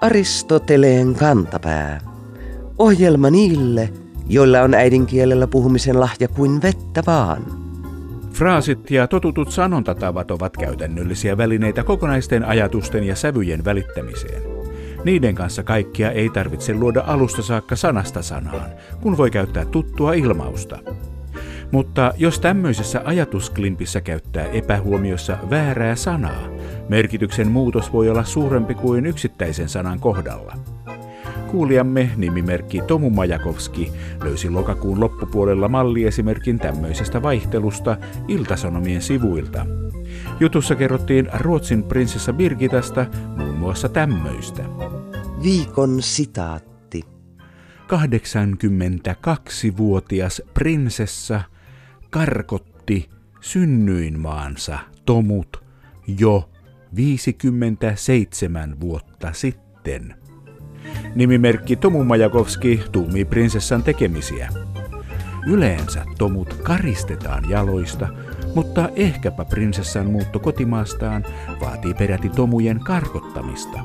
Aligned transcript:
Aristoteleen 0.00 1.14
kantapää. 1.14 2.00
Ohjelma 2.78 3.30
niille, 3.30 3.88
joilla 4.28 4.60
on 4.60 4.74
äidinkielellä 4.74 5.46
puhumisen 5.46 6.00
lahja 6.00 6.28
kuin 6.28 6.62
vettä 6.62 7.02
vaan. 7.06 7.42
Fraasit 8.32 8.90
ja 8.90 9.08
totutut 9.08 9.50
sanontatavat 9.50 10.30
ovat 10.30 10.56
käytännöllisiä 10.56 11.36
välineitä 11.36 11.82
kokonaisten 11.82 12.44
ajatusten 12.44 13.04
ja 13.04 13.16
sävyjen 13.16 13.64
välittämiseen. 13.64 14.42
Niiden 15.04 15.34
kanssa 15.34 15.62
kaikkia 15.62 16.10
ei 16.10 16.28
tarvitse 16.28 16.74
luoda 16.74 17.04
alusta 17.06 17.42
saakka 17.42 17.76
sanasta 17.76 18.22
sanaan, 18.22 18.70
kun 19.00 19.16
voi 19.16 19.30
käyttää 19.30 19.64
tuttua 19.64 20.12
ilmausta. 20.12 20.78
Mutta 21.74 22.12
jos 22.16 22.40
tämmöisessä 22.40 23.02
ajatusklimpissä 23.04 24.00
käyttää 24.00 24.44
epähuomiossa 24.44 25.38
väärää 25.50 25.96
sanaa, 25.96 26.48
merkityksen 26.88 27.50
muutos 27.50 27.92
voi 27.92 28.10
olla 28.10 28.24
suurempi 28.24 28.74
kuin 28.74 29.06
yksittäisen 29.06 29.68
sanan 29.68 30.00
kohdalla. 30.00 30.54
Kuulijamme 31.50 32.10
nimimerkki 32.16 32.82
Tomu 32.86 33.10
Majakovski 33.10 33.92
löysi 34.24 34.50
lokakuun 34.50 35.00
loppupuolella 35.00 35.68
malliesimerkin 35.68 36.58
tämmöisestä 36.58 37.22
vaihtelusta 37.22 37.96
Iltasanomien 38.28 39.02
sivuilta. 39.02 39.66
Jutussa 40.40 40.74
kerrottiin 40.74 41.28
Ruotsin 41.38 41.82
prinsessa 41.82 42.32
Birgitasta 42.32 43.06
muun 43.36 43.56
muassa 43.56 43.88
tämmöistä. 43.88 44.62
Viikon 45.42 46.02
sitaatti. 46.02 47.02
82-vuotias 47.88 50.42
prinsessa 50.54 51.40
karkotti 52.14 53.08
synnyinmaansa 53.40 54.78
Tomut 55.06 55.64
jo 56.18 56.50
57 56.96 58.80
vuotta 58.80 59.32
sitten. 59.32 60.14
Nimimerkki 61.14 61.76
Tomu 61.76 62.04
Majakovski 62.04 62.82
tuumii 62.92 63.24
prinsessan 63.24 63.82
tekemisiä. 63.82 64.48
Yleensä 65.46 66.04
tomut 66.18 66.54
karistetaan 66.54 67.50
jaloista, 67.50 68.08
mutta 68.54 68.88
ehkäpä 68.96 69.44
prinsessan 69.44 70.06
muutto 70.06 70.38
kotimaastaan 70.38 71.24
vaatii 71.60 71.94
peräti 71.94 72.28
tomujen 72.28 72.80
karkottamista. 72.80 73.78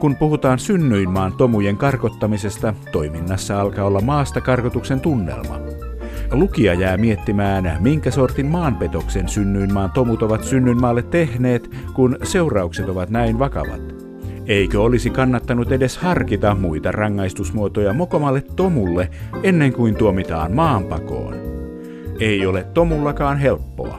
Kun 0.00 0.16
puhutaan 0.16 0.58
synnyinmaan 0.58 1.32
tomujen 1.32 1.76
karkottamisesta, 1.76 2.74
toiminnassa 2.92 3.60
alkaa 3.60 3.84
olla 3.84 4.00
maasta 4.00 4.40
karkotuksen 4.40 5.00
tunnelma. 5.00 5.89
Lukija 6.32 6.74
jää 6.74 6.96
miettimään, 6.96 7.76
minkä 7.80 8.10
sortin 8.10 8.46
maanpetoksen 8.46 9.28
synnyinmaan 9.28 9.90
tomut 9.90 10.22
ovat 10.22 10.44
synnyinmaalle 10.44 11.02
tehneet, 11.02 11.70
kun 11.94 12.16
seuraukset 12.22 12.88
ovat 12.88 13.10
näin 13.10 13.38
vakavat. 13.38 13.94
Eikö 14.46 14.82
olisi 14.82 15.10
kannattanut 15.10 15.72
edes 15.72 15.98
harkita 15.98 16.54
muita 16.54 16.92
rangaistusmuotoja 16.92 17.92
mokomalle 17.92 18.40
tomulle 18.56 19.10
ennen 19.42 19.72
kuin 19.72 19.94
tuomitaan 19.94 20.52
maanpakoon? 20.54 21.34
Ei 22.20 22.46
ole 22.46 22.66
tomullakaan 22.74 23.38
helppoa. 23.38 23.98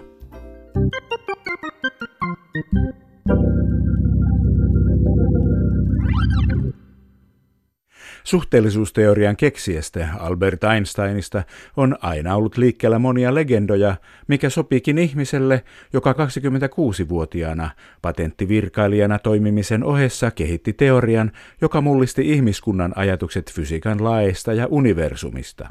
Suhteellisuusteorian 8.23 9.36
keksijästä 9.38 10.08
Albert 10.19 10.64
Einsteinista 10.64 11.44
on 11.77 11.97
aina 12.02 12.36
ollut 12.36 12.58
liikkeellä 12.58 13.00
monia 13.00 13.36
legendoja, 13.36 13.95
mikä 14.27 14.50
sopiikin 14.50 14.97
ihmiselle, 14.97 15.64
joka 15.94 16.11
26-vuotiaana 16.11 17.69
patenttivirkailijana 18.02 19.19
toimimisen 19.19 19.83
ohessa 19.83 20.31
kehitti 20.31 20.73
teorian, 20.73 21.31
joka 21.61 21.81
mullisti 21.81 22.31
ihmiskunnan 22.31 22.93
ajatukset 22.95 23.52
fysiikan 23.52 24.04
laeista 24.04 24.54
ja 24.54 24.67
universumista. 24.67 25.70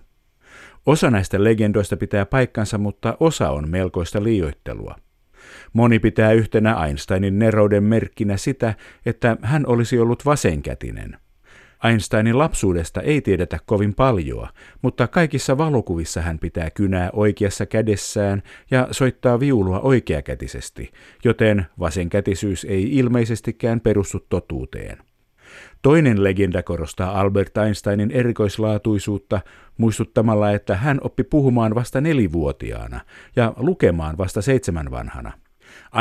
Osa 0.86 1.10
näistä 1.10 1.44
legendoista 1.44 1.96
pitää 1.96 2.26
paikkansa, 2.26 2.78
mutta 2.78 3.16
osa 3.20 3.50
on 3.50 3.68
melkoista 3.68 4.22
liioittelua. 4.22 4.96
Moni 5.72 5.98
pitää 5.98 6.32
yhtenä 6.32 6.86
Einsteinin 6.86 7.38
nerouden 7.38 7.84
merkkinä 7.84 8.36
sitä, 8.36 8.74
että 9.06 9.36
hän 9.42 9.66
olisi 9.66 9.98
ollut 9.98 10.26
vasenkätinen– 10.26 11.16
Einsteinin 11.84 12.38
lapsuudesta 12.38 13.00
ei 13.00 13.20
tiedetä 13.20 13.58
kovin 13.66 13.94
paljoa, 13.94 14.48
mutta 14.82 15.08
kaikissa 15.08 15.58
valokuvissa 15.58 16.20
hän 16.20 16.38
pitää 16.38 16.70
kynää 16.70 17.10
oikeassa 17.12 17.66
kädessään 17.66 18.42
ja 18.70 18.88
soittaa 18.90 19.40
viulua 19.40 19.80
oikeakätisesti, 19.80 20.90
joten 21.24 21.66
vasenkätisyys 21.78 22.64
ei 22.64 22.96
ilmeisestikään 22.96 23.80
perustu 23.80 24.26
totuuteen. 24.28 24.98
Toinen 25.82 26.24
legenda 26.24 26.62
korostaa 26.62 27.20
Albert 27.20 27.56
Einsteinin 27.56 28.10
erikoislaatuisuutta 28.10 29.40
muistuttamalla, 29.78 30.50
että 30.50 30.76
hän 30.76 30.98
oppi 31.02 31.24
puhumaan 31.24 31.74
vasta 31.74 32.00
nelivuotiaana 32.00 33.00
ja 33.36 33.54
lukemaan 33.56 34.18
vasta 34.18 34.42
seitsemän 34.42 34.90
vanhana. 34.90 35.32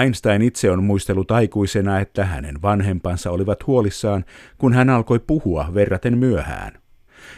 Einstein 0.01 0.41
itse 0.41 0.71
on 0.71 0.83
muistellut 0.83 1.31
aikuisena, 1.31 1.99
että 1.99 2.25
hänen 2.25 2.61
vanhempansa 2.61 3.31
olivat 3.31 3.67
huolissaan, 3.67 4.25
kun 4.57 4.73
hän 4.73 4.89
alkoi 4.89 5.19
puhua 5.19 5.71
verraten 5.73 6.17
myöhään. 6.17 6.79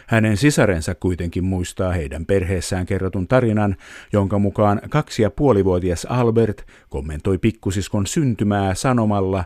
Hänen 0.07 0.38
sisarensa 0.38 0.95
kuitenkin 0.95 1.44
muistaa 1.44 1.91
heidän 1.91 2.25
perheessään 2.25 2.85
kerrotun 2.85 3.28
tarinan, 3.28 3.75
jonka 4.13 4.39
mukaan 4.39 4.81
kaksi 4.89 5.22
ja 5.22 5.29
puolivuotias 5.29 6.06
Albert 6.09 6.66
kommentoi 6.89 7.38
pikkusiskon 7.38 8.07
syntymää 8.07 8.73
sanomalla, 8.75 9.44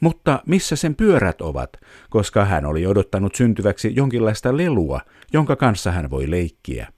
mutta 0.00 0.42
missä 0.46 0.76
sen 0.76 0.94
pyörät 0.94 1.40
ovat, 1.40 1.72
koska 2.10 2.44
hän 2.44 2.66
oli 2.66 2.86
odottanut 2.86 3.34
syntyväksi 3.34 3.92
jonkinlaista 3.96 4.56
lelua, 4.56 5.00
jonka 5.32 5.56
kanssa 5.56 5.92
hän 5.92 6.10
voi 6.10 6.30
leikkiä. 6.30 6.88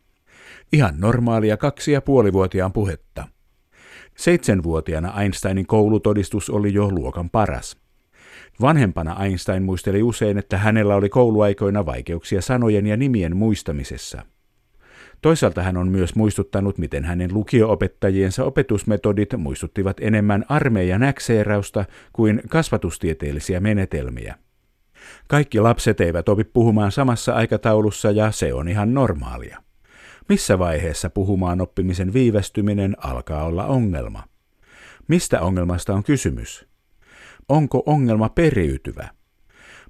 Ihan 0.73 0.95
normaalia 0.99 1.57
kaksi 1.57 1.93
ja 1.93 2.01
puolivuotiaan 2.01 2.73
puhetta. 2.73 3.29
Seitsemänvuotiaana 4.21 5.23
Einsteinin 5.23 5.67
koulutodistus 5.67 6.51
oli 6.51 6.75
jo 6.75 6.91
luokan 6.91 7.31
paras. 7.31 7.77
Vanhempana 8.61 9.25
Einstein 9.25 9.63
muisteli 9.63 10.03
usein, 10.03 10.39
että 10.39 10.59
hänellä 10.59 10.95
oli 10.95 11.09
kouluaikoina 11.09 11.87
vaikeuksia 11.87 12.43
sanojen 12.43 12.87
ja 12.87 12.97
nimien 12.97 13.37
muistamisessa. 13.37 14.23
Toisaalta 15.23 15.63
hän 15.63 15.77
on 15.77 15.89
myös 15.89 16.15
muistuttanut, 16.15 16.79
miten 16.79 17.05
hänen 17.05 17.35
lukioopettajiensa 17.35 18.45
opetusmetodit 18.45 19.37
muistuttivat 19.37 19.97
enemmän 20.01 20.45
armeijan 20.49 21.03
äkseerausta 21.03 21.85
kuin 22.13 22.43
kasvatustieteellisiä 22.49 23.61
menetelmiä. 23.61 24.35
Kaikki 25.29 25.61
lapset 25.61 26.01
eivät 26.01 26.29
opi 26.29 26.45
puhumaan 26.45 26.93
samassa 26.93 27.35
aikataulussa 27.35 28.11
ja 28.11 28.31
se 28.31 28.55
on 28.55 28.69
ihan 28.69 28.95
normaalia. 28.95 29.70
Missä 30.31 30.59
vaiheessa 30.59 31.11
puhumaan 31.11 31.61
oppimisen 31.61 32.13
viivästyminen 32.13 32.97
alkaa 32.99 33.45
olla 33.45 33.67
ongelma? 33.67 34.23
Mistä 35.09 35.41
ongelmasta 35.41 35.95
on 35.95 36.03
kysymys? 36.03 36.67
Onko 37.49 37.83
ongelma 37.87 38.29
periytyvä? 38.29 39.09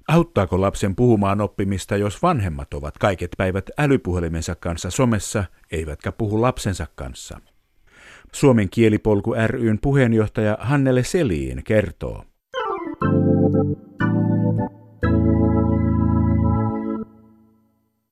Auttaako 0.07 0.61
lapsen 0.61 0.95
puhumaan 0.95 1.41
oppimista, 1.41 1.97
jos 1.97 2.21
vanhemmat 2.21 2.73
ovat 2.73 2.97
kaiket 2.97 3.31
päivät 3.37 3.69
älypuhelimensa 3.77 4.55
kanssa 4.55 4.89
somessa, 4.89 5.43
eivätkä 5.71 6.11
puhu 6.11 6.41
lapsensa 6.41 6.87
kanssa? 6.95 7.39
Suomen 8.33 8.69
kielipolku 8.69 9.33
ryn 9.47 9.79
puheenjohtaja 9.81 10.57
Hannele 10.59 11.03
Seliin 11.03 11.63
kertoo. 11.63 12.25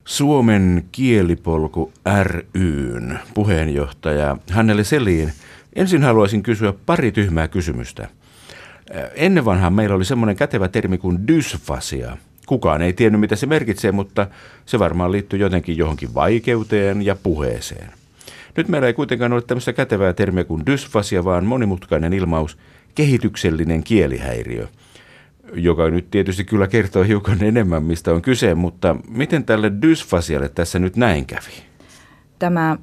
Suomen 0.10 0.84
kielipolku 0.92 1.94
ryn 2.24 3.20
puheenjohtaja 3.34 4.38
Hanneli 4.52 4.84
Selin. 4.84 5.34
Ensin 5.76 6.04
haluaisin 6.04 6.44
kysyä 6.44 6.74
pari 6.86 7.12
tyhmää 7.12 7.48
kysymystä. 7.48 8.08
Ennen 9.16 9.46
vanhaan 9.46 9.74
meillä 9.74 9.96
oli 9.96 10.06
semmoinen 10.06 10.36
kätevä 10.36 10.68
termi 10.68 10.98
kuin 10.98 11.28
dysfasia. 11.28 12.18
Kukaan 12.46 12.82
ei 12.82 12.94
tiennyt, 12.94 13.22
mitä 13.22 13.36
se 13.36 13.46
merkitsee, 13.46 13.92
mutta 13.92 14.28
se 14.66 14.80
varmaan 14.80 15.12
liittyy 15.12 15.40
jotenkin 15.40 15.78
johonkin 15.78 16.14
vaikeuteen 16.14 17.02
ja 17.02 17.16
puheeseen. 17.16 17.90
Nyt 18.58 18.68
meillä 18.68 18.88
ei 18.88 18.94
kuitenkaan 18.94 19.34
ole 19.34 19.42
tämmöistä 19.42 19.74
kätevää 19.74 20.14
termiä 20.14 20.44
kuin 20.44 20.66
dysfasia, 20.66 21.24
vaan 21.24 21.46
monimutkainen 21.46 22.14
ilmaus 22.14 22.58
kehityksellinen 22.96 23.84
kielihäiriö– 23.84 24.68
joka 25.54 25.90
nyt 25.90 26.12
tietysti 26.12 26.44
kyllä 26.44 26.68
kertoo 26.68 27.04
hiukan 27.04 27.44
enemmän, 27.44 27.84
mistä 27.84 28.14
on 28.14 28.22
kyse, 28.22 28.56
mutta 28.56 28.96
miten 29.10 29.44
tälle 29.44 29.72
dysfasialle 29.82 30.50
tässä 30.50 30.80
nyt 30.80 30.96
näin 30.96 31.26
kävi? 31.26 31.64
Tämä 32.40 32.78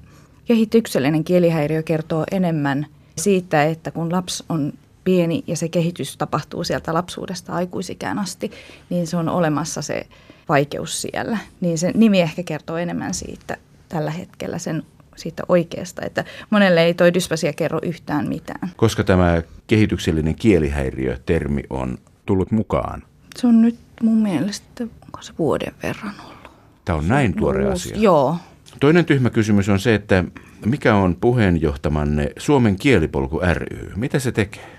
kehityksellinen 0.44 1.24
kielihäiriö 1.24 1.82
kertoo 1.82 2.24
enemmän 2.30 2.86
siitä, 3.16 3.64
että 3.64 3.90
kun 3.90 4.12
lapsi 4.12 4.44
on 4.48 4.72
pieni 5.04 5.44
ja 5.46 5.56
se 5.56 5.68
kehitys 5.68 6.16
tapahtuu 6.16 6.64
sieltä 6.64 6.94
lapsuudesta 6.94 7.52
aikuisikään 7.52 8.18
asti, 8.18 8.50
niin 8.90 9.06
se 9.06 9.16
on 9.16 9.28
olemassa 9.28 9.82
se 9.82 10.06
vaikeus 10.48 11.02
siellä. 11.02 11.38
Niin 11.60 11.78
se 11.78 11.90
nimi 11.94 12.20
ehkä 12.20 12.42
kertoo 12.42 12.76
enemmän 12.76 13.14
siitä 13.14 13.56
tällä 13.88 14.10
hetkellä 14.10 14.58
sen 14.58 14.82
siitä 15.16 15.42
oikeasta. 15.48 16.02
Että 16.02 16.24
monelle 16.50 16.82
ei 16.82 16.94
toi 16.94 17.14
dysfasia 17.14 17.52
kerro 17.52 17.78
yhtään 17.82 18.28
mitään. 18.28 18.70
Koska 18.76 19.04
tämä 19.04 19.42
kehityksellinen 19.66 20.34
kielihäiriö-termi 20.34 21.62
on 21.70 21.98
tullut 22.26 22.50
mukaan? 22.50 23.02
Se 23.36 23.46
on 23.46 23.62
nyt 23.62 23.76
mun 24.02 24.22
mielestä, 24.22 24.84
onko 25.04 25.22
se 25.22 25.32
vuoden 25.38 25.74
verran 25.82 26.14
ollut. 26.24 26.50
Tämä 26.84 26.98
on 26.98 27.08
näin 27.08 27.36
tuore 27.36 27.68
Uusi- 27.68 27.88
asia. 27.92 28.02
Joo. 28.02 28.36
Toinen 28.80 29.04
tyhmä 29.04 29.30
kysymys 29.30 29.68
on 29.68 29.78
se, 29.78 29.94
että 29.94 30.24
mikä 30.64 30.94
on 30.94 31.16
puheenjohtamanne 31.20 32.30
Suomen 32.38 32.76
kielipolku 32.76 33.40
ry? 33.54 33.92
Mitä 33.96 34.18
se 34.18 34.32
tekee? 34.32 34.76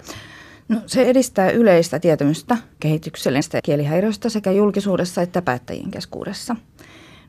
No, 0.69 0.81
se 0.85 1.03
edistää 1.03 1.49
yleistä 1.49 1.99
tietämystä 1.99 2.57
kehityksellisestä 2.79 3.61
kielihäiriöstä 3.63 4.29
sekä 4.29 4.51
julkisuudessa 4.51 5.21
että 5.21 5.41
päättäjien 5.41 5.91
keskuudessa. 5.91 6.55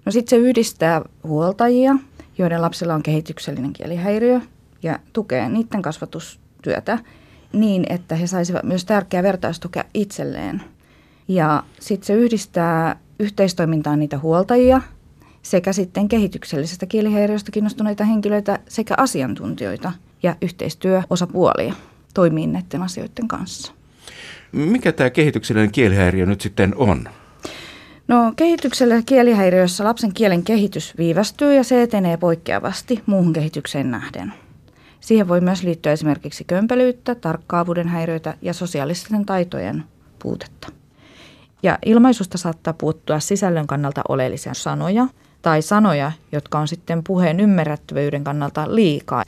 No 0.05 0.12
sitten 0.12 0.31
se 0.31 0.49
yhdistää 0.49 1.03
huoltajia, 1.25 1.97
joiden 2.38 2.62
lapsilla 2.62 2.94
on 2.94 3.03
kehityksellinen 3.03 3.73
kielihäiriö 3.73 4.41
ja 4.82 4.99
tukee 5.12 5.49
niiden 5.49 5.82
kasvatustyötä 5.82 6.99
niin, 7.53 7.87
että 7.89 8.15
he 8.15 8.27
saisivat 8.27 8.62
myös 8.62 8.85
tärkeää 8.85 9.23
vertaistukea 9.23 9.85
itselleen. 9.95 10.62
Ja 11.29 11.62
sitten 11.81 12.06
se 12.06 12.15
yhdistää 12.15 12.97
yhteistoimintaan 13.19 13.99
niitä 13.99 14.19
huoltajia 14.19 14.81
sekä 15.43 15.73
sitten 15.73 16.09
kehityksellisestä 16.09 16.87
kielihäiriöstä 16.87 17.50
kiinnostuneita 17.50 18.05
henkilöitä 18.05 18.59
sekä 18.69 18.95
asiantuntijoita 18.97 19.93
ja 20.23 20.37
yhteistyöosapuolia 20.43 21.75
toimii 22.15 22.47
näiden 22.47 22.83
asioiden 22.83 23.29
kanssa. 23.29 23.73
Mikä 24.53 24.93
tämä 24.93 25.11
kehityksellinen 25.11 25.73
kielihäiriö 25.73 26.27
nyt 26.27 26.41
sitten 26.41 26.75
on? 26.77 27.09
No 28.09 28.33
kehityksellä 28.37 29.03
kielihäiriössä 29.06 29.85
lapsen 29.85 30.15
kielen 30.15 30.43
kehitys 30.43 30.94
viivästyy 30.99 31.55
ja 31.55 31.65
se 31.65 31.83
etenee 31.83 32.17
poikkeavasti 32.17 33.03
muuhun 33.06 33.33
kehitykseen 33.33 33.91
nähden. 33.91 34.33
Siihen 35.08 35.28
voi 35.28 35.40
myös 35.40 35.62
liittyä 35.62 35.93
esimerkiksi 35.93 36.44
kömpelyyttä, 36.44 37.14
tarkkaavuuden 37.14 37.88
häiriöitä 37.88 38.34
ja 38.43 38.52
sosiaalisten 38.52 39.26
taitojen 39.26 39.84
puutetta. 40.19 40.69
Ja 41.62 41.78
ilmaisusta 41.87 42.38
saattaa 42.38 42.72
puuttua 42.72 43.20
sisällön 43.20 43.66
kannalta 43.66 44.02
oleellisia 44.08 44.55
sanoja 44.55 45.06
tai 45.43 45.62
sanoja, 45.62 46.12
jotka 46.32 46.58
on 46.58 46.69
sitten 46.69 47.05
puheen 47.05 47.40
ymmärrettävyyden 47.40 48.25
kannalta 48.25 48.75
liikaa. 48.75 49.25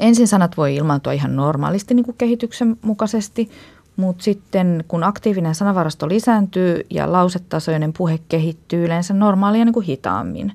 Ensin 0.00 0.28
sanat 0.28 0.56
voi 0.56 0.74
ilmaantua 0.74 1.12
ihan 1.12 1.36
normaalisti 1.36 1.94
niin 1.94 2.04
kuin 2.04 2.16
kehityksen 2.18 2.76
mukaisesti, 2.82 3.50
mutta 3.96 4.24
sitten 4.24 4.84
kun 4.88 5.04
aktiivinen 5.04 5.54
sanavarasto 5.54 6.08
lisääntyy 6.08 6.86
ja 6.90 7.12
lausetasoinen 7.12 7.92
puhe 7.92 8.18
kehittyy 8.28 8.84
yleensä 8.84 9.14
normaalia 9.14 9.64
niin 9.64 9.72
kuin 9.72 9.86
hitaammin, 9.86 10.52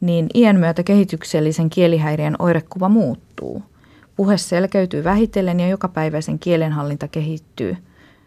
niin 0.00 0.26
iän 0.34 0.60
myötä 0.60 0.82
kehityksellisen 0.82 1.70
kielihäiriön 1.70 2.36
oirekuva 2.38 2.88
muuttuu. 2.88 3.71
Puhe 4.16 4.38
selkeytyy 4.38 5.04
vähitellen 5.04 5.60
ja 5.60 5.68
jokapäiväisen 5.68 6.38
kielenhallinta 6.38 7.08
kehittyy. 7.08 7.76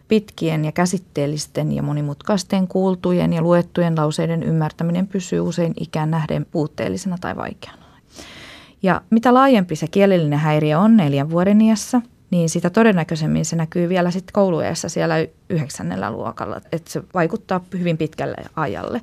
Pitkien 0.08 0.64
ja 0.64 0.72
käsitteellisten 0.72 1.72
ja 1.72 1.82
monimutkaisten 1.82 2.68
kuultujen 2.68 3.32
ja 3.32 3.42
luettujen 3.42 3.96
lauseiden 3.96 4.42
ymmärtäminen 4.42 5.06
pysyy 5.06 5.40
usein 5.40 5.74
ikään 5.80 6.10
nähden 6.10 6.46
puutteellisena 6.50 7.18
tai 7.20 7.36
vaikeana. 7.36 7.82
Ja 8.82 9.02
mitä 9.10 9.34
laajempi 9.34 9.76
se 9.76 9.86
kielellinen 9.86 10.38
häiriö 10.38 10.78
on 10.78 10.96
neljän 10.96 11.30
vuoden 11.30 11.60
iässä, 11.60 12.02
niin 12.30 12.48
sitä 12.48 12.70
todennäköisemmin 12.70 13.44
se 13.44 13.56
näkyy 13.56 13.88
vielä 13.88 14.10
sitten 14.10 14.32
kouluiässä 14.32 14.88
siellä 14.88 15.14
yhdeksännellä 15.50 16.10
luokalla. 16.10 16.60
Että 16.72 16.90
se 16.90 17.02
vaikuttaa 17.14 17.60
hyvin 17.78 17.98
pitkälle 17.98 18.36
ajalle. 18.56 19.00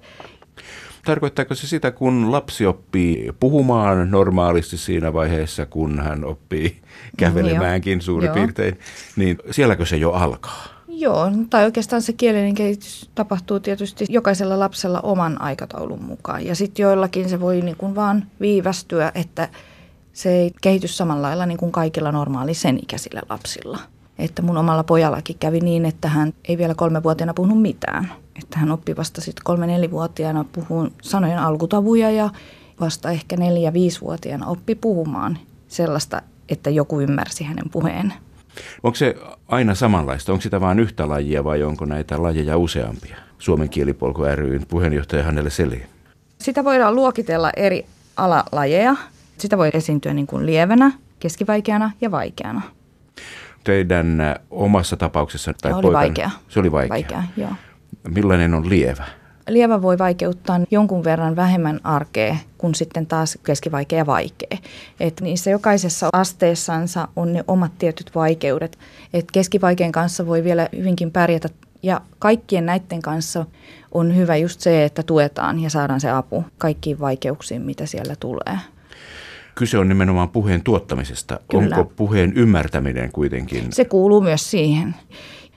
Tarkoittaako 1.06 1.56
se 1.56 1.68
sitä, 1.68 1.92
kun 1.92 2.32
lapsi 2.32 2.66
oppii 2.66 3.32
puhumaan 3.40 4.12
normaalisti 4.12 4.78
siinä 4.78 5.14
vaiheessa, 5.14 5.66
kun 5.66 6.00
hän 6.00 6.26
oppii 6.26 6.82
kävelemäänkin 7.18 8.02
suurin 8.02 8.28
Joo. 8.28 8.36
piirtein, 8.36 8.80
niin 9.16 9.38
sielläkö 9.52 9.86
se 9.86 9.98
jo 9.98 10.12
alkaa? 10.12 10.64
Joo, 10.88 11.32
tai 11.50 11.66
oikeastaan 11.66 12.02
se 12.02 12.14
kielellinen 12.14 12.56
kehitys 12.56 13.10
tapahtuu 13.16 13.60
tietysti 13.60 14.06
jokaisella 14.10 14.60
lapsella 14.60 15.00
oman 15.00 15.42
aikataulun 15.42 16.04
mukaan. 16.04 16.46
Ja 16.46 16.56
sitten 16.56 16.84
joillakin 16.84 17.30
se 17.30 17.40
voi 17.40 17.62
niin 17.62 17.78
kuin 17.78 17.96
vaan 17.96 18.26
viivästyä, 18.42 19.12
että 19.16 19.50
se 20.14 20.32
ei 20.32 20.52
kehity 20.62 20.88
samalla 20.88 21.22
lailla 21.22 21.46
niin 21.46 21.58
kuin 21.58 21.72
kaikilla 21.72 22.12
normaali 22.12 22.54
sen 22.54 22.80
ikäisillä 22.84 23.22
lapsilla. 23.30 23.80
Että 24.20 24.42
mun 24.42 24.58
omalla 24.58 24.84
pojallakin 24.84 25.38
kävi 25.40 25.60
niin, 25.60 25.86
että 25.86 26.08
hän 26.08 26.34
ei 26.48 26.58
vielä 26.58 26.76
kolmevuotiaana 26.76 27.34
puhunut 27.34 27.62
mitään. 27.62 28.23
Että 28.44 28.60
hän 28.60 28.72
oppi 28.72 28.96
vasta 28.96 29.22
sitten 29.22 29.44
kolme-nelivuotiaana 29.44 30.46
puhun 30.52 30.92
sanojen 31.02 31.40
alkutavuja 31.40 32.12
ja 32.12 32.30
vasta 32.80 33.12
ehkä 33.12 33.38
neljä-viisivuotiaana 33.38 34.46
oppi 34.48 34.76
puhumaan 34.76 35.38
sellaista, 35.68 36.22
että 36.50 36.70
joku 36.70 37.00
ymmärsi 37.02 37.44
hänen 37.44 37.70
puheen. 37.70 38.14
Onko 38.84 38.96
se 38.96 39.16
aina 39.48 39.76
samanlaista? 39.76 40.32
Onko 40.32 40.42
sitä 40.42 40.62
vain 40.62 40.80
yhtä 40.80 41.10
lajia 41.10 41.44
vai 41.44 41.64
onko 41.64 41.86
näitä 41.86 42.24
lajeja 42.24 42.58
useampia? 42.58 43.18
Suomen 43.40 43.70
kielipolku 43.70 44.22
ryn 44.36 44.66
puheenjohtaja 44.68 45.24
Hannele 45.24 45.50
Selin. 45.50 45.84
Sitä 46.40 46.64
voidaan 46.64 46.96
luokitella 46.96 47.50
eri 47.58 47.86
alalajeja. 48.18 48.96
Sitä 49.38 49.58
voi 49.58 49.70
esiintyä 49.74 50.14
niin 50.14 50.28
kuin 50.28 50.46
lievänä, 50.46 50.92
keskivaikeana 51.20 51.92
ja 52.02 52.12
vaikeana. 52.12 52.62
Teidän 53.64 54.18
omassa 54.52 54.98
tapauksessa 54.98 55.54
tai 55.62 55.72
Se 55.72 55.76
oli 55.76 55.82
poikan- 55.82 55.94
vaikea. 55.94 56.30
Se 56.50 56.60
oli 56.60 56.72
vaikea. 56.72 56.90
Vaikea, 56.90 57.24
joo. 57.38 57.52
Millainen 58.08 58.54
on 58.54 58.70
lievä? 58.70 59.06
Lievä 59.48 59.82
voi 59.82 59.98
vaikeuttaa 59.98 60.60
jonkun 60.72 61.04
verran 61.04 61.36
vähemmän 61.36 61.80
arkea 61.84 62.36
kuin 62.58 62.76
sitten 62.76 63.06
taas 63.06 63.38
keskivaikea 63.44 63.98
ja 63.98 64.06
vaikea. 64.06 64.58
Et 65.00 65.22
niissä 65.22 65.50
jokaisessa 65.50 66.10
asteessansa 66.14 67.08
on 67.16 67.34
ne 67.34 67.44
omat 67.48 67.72
tietyt 67.80 68.12
vaikeudet. 68.16 68.80
Et 69.14 69.32
keskivaikean 69.32 69.92
kanssa 69.92 70.26
voi 70.28 70.44
vielä 70.44 70.70
hyvinkin 70.78 71.12
pärjätä 71.12 71.50
ja 71.84 72.02
kaikkien 72.20 72.66
näiden 72.66 73.02
kanssa 73.02 73.46
on 73.92 74.16
hyvä 74.16 74.36
just 74.36 74.60
se, 74.60 74.86
että 74.86 75.04
tuetaan 75.04 75.60
ja 75.60 75.70
saadaan 75.70 76.02
se 76.02 76.10
apu 76.10 76.44
kaikkiin 76.58 77.00
vaikeuksiin, 77.00 77.62
mitä 77.62 77.86
siellä 77.86 78.16
tulee. 78.20 78.60
Kyse 79.56 79.78
on 79.78 79.90
nimenomaan 79.90 80.30
puheen 80.30 80.64
tuottamisesta. 80.64 81.40
Kyllä. 81.52 81.78
Onko 81.78 81.92
puheen 81.96 82.34
ymmärtäminen 82.36 83.12
kuitenkin? 83.12 83.74
Se 83.74 83.86
kuuluu 83.86 84.22
myös 84.22 84.52
siihen. 84.52 84.96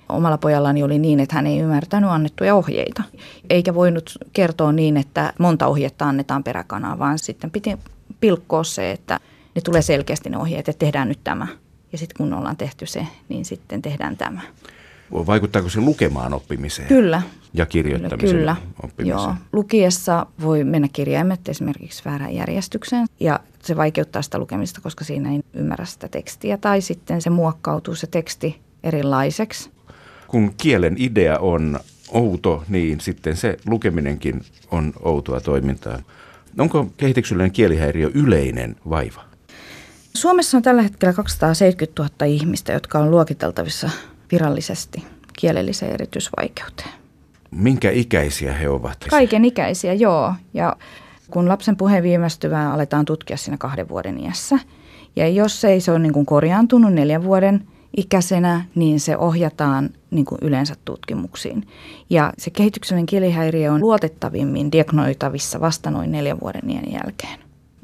Omalla 0.08 0.38
pojallani 0.38 0.82
oli 0.82 0.98
niin, 0.98 1.20
että 1.20 1.34
hän 1.34 1.46
ei 1.46 1.58
ymmärtänyt 1.58 2.10
annettuja 2.10 2.54
ohjeita. 2.54 3.02
Eikä 3.50 3.74
voinut 3.74 4.18
kertoa 4.32 4.72
niin, 4.72 4.96
että 4.96 5.32
monta 5.38 5.66
ohjetta 5.66 6.04
annetaan 6.04 6.44
peräkanaa, 6.44 6.98
vaan 6.98 7.18
sitten 7.18 7.50
piti 7.50 7.78
pilkkoa 8.20 8.64
se, 8.64 8.90
että 8.90 9.20
ne 9.54 9.60
tulee 9.60 9.82
selkeästi 9.82 10.30
ne 10.30 10.38
ohjeet, 10.38 10.68
että 10.68 10.78
tehdään 10.78 11.08
nyt 11.08 11.20
tämä. 11.24 11.46
Ja 11.92 11.98
sitten 11.98 12.16
kun 12.16 12.34
ollaan 12.34 12.56
tehty 12.56 12.86
se, 12.86 13.06
niin 13.28 13.44
sitten 13.44 13.82
tehdään 13.82 14.16
tämä. 14.16 14.40
Vaikuttaako 15.12 15.68
se 15.68 15.80
lukemaan 15.80 16.34
oppimiseen? 16.34 16.88
Kyllä. 16.88 17.22
Ja 17.54 17.66
kirjoittamisen 17.66 18.36
Kyllä. 18.36 18.56
oppimiseen? 18.82 19.18
Joo. 19.18 19.34
Lukiessa 19.52 20.26
voi 20.42 20.64
mennä 20.64 20.88
kirjaimet 20.92 21.48
esimerkiksi 21.48 22.04
väärään 22.04 22.34
järjestykseen 22.34 23.06
ja 23.20 23.40
se 23.62 23.76
vaikeuttaa 23.76 24.22
sitä 24.22 24.38
lukemista, 24.38 24.80
koska 24.80 25.04
siinä 25.04 25.32
ei 25.32 25.40
ymmärrä 25.54 25.84
sitä 25.84 26.08
tekstiä. 26.08 26.56
Tai 26.56 26.80
sitten 26.80 27.22
se 27.22 27.30
muokkautuu 27.30 27.94
se 27.94 28.06
teksti 28.06 28.60
erilaiseksi. 28.82 29.70
Kun 30.36 30.54
kielen 30.56 30.96
idea 30.98 31.38
on 31.38 31.80
outo, 32.08 32.64
niin 32.68 33.00
sitten 33.00 33.36
se 33.36 33.56
lukeminenkin 33.66 34.40
on 34.70 34.92
outoa 35.02 35.40
toimintaa. 35.40 35.98
Onko 36.58 36.86
kehityksellinen 36.96 37.52
kielihäiriö 37.52 38.10
yleinen 38.14 38.76
vaiva? 38.90 39.24
Suomessa 40.14 40.56
on 40.56 40.62
tällä 40.62 40.82
hetkellä 40.82 41.12
270 41.12 42.02
000 42.02 42.26
ihmistä, 42.26 42.72
jotka 42.72 42.98
on 42.98 43.10
luokiteltavissa 43.10 43.90
virallisesti 44.32 45.04
kielelliseen 45.38 45.92
erityisvaikeuteen. 45.92 46.90
Minkä 47.50 47.90
ikäisiä 47.90 48.52
he 48.52 48.68
ovat? 48.68 48.98
Kaiken 49.10 49.44
ikäisiä, 49.44 49.92
joo. 49.92 50.34
Ja 50.54 50.76
kun 51.30 51.48
lapsen 51.48 51.76
puheen 51.76 52.02
viimestyvää 52.02 52.72
aletaan 52.72 53.04
tutkia 53.04 53.36
siinä 53.36 53.56
kahden 53.58 53.88
vuoden 53.88 54.20
iässä. 54.20 54.58
Ja 55.16 55.28
jos 55.28 55.64
ei 55.64 55.80
se 55.80 55.90
ole 55.90 55.98
niin 55.98 56.12
kuin 56.12 56.26
korjaantunut 56.26 56.92
neljän 56.92 57.24
vuoden 57.24 57.66
ikäisenä, 57.96 58.64
niin 58.74 59.00
se 59.00 59.16
ohjataan 59.16 59.90
niin 60.10 60.24
kuin 60.24 60.38
yleensä 60.42 60.74
tutkimuksiin. 60.84 61.68
Ja 62.10 62.32
se 62.38 62.50
kehityksellinen 62.50 63.06
kielihäiriö 63.06 63.72
on 63.72 63.80
luotettavimmin 63.80 64.72
diagnoitavissa 64.72 65.60
vasta 65.60 65.90
noin 65.90 66.12
neljän 66.12 66.40
vuoden 66.40 66.70
iän 66.70 66.92
jälkeen. 66.92 67.38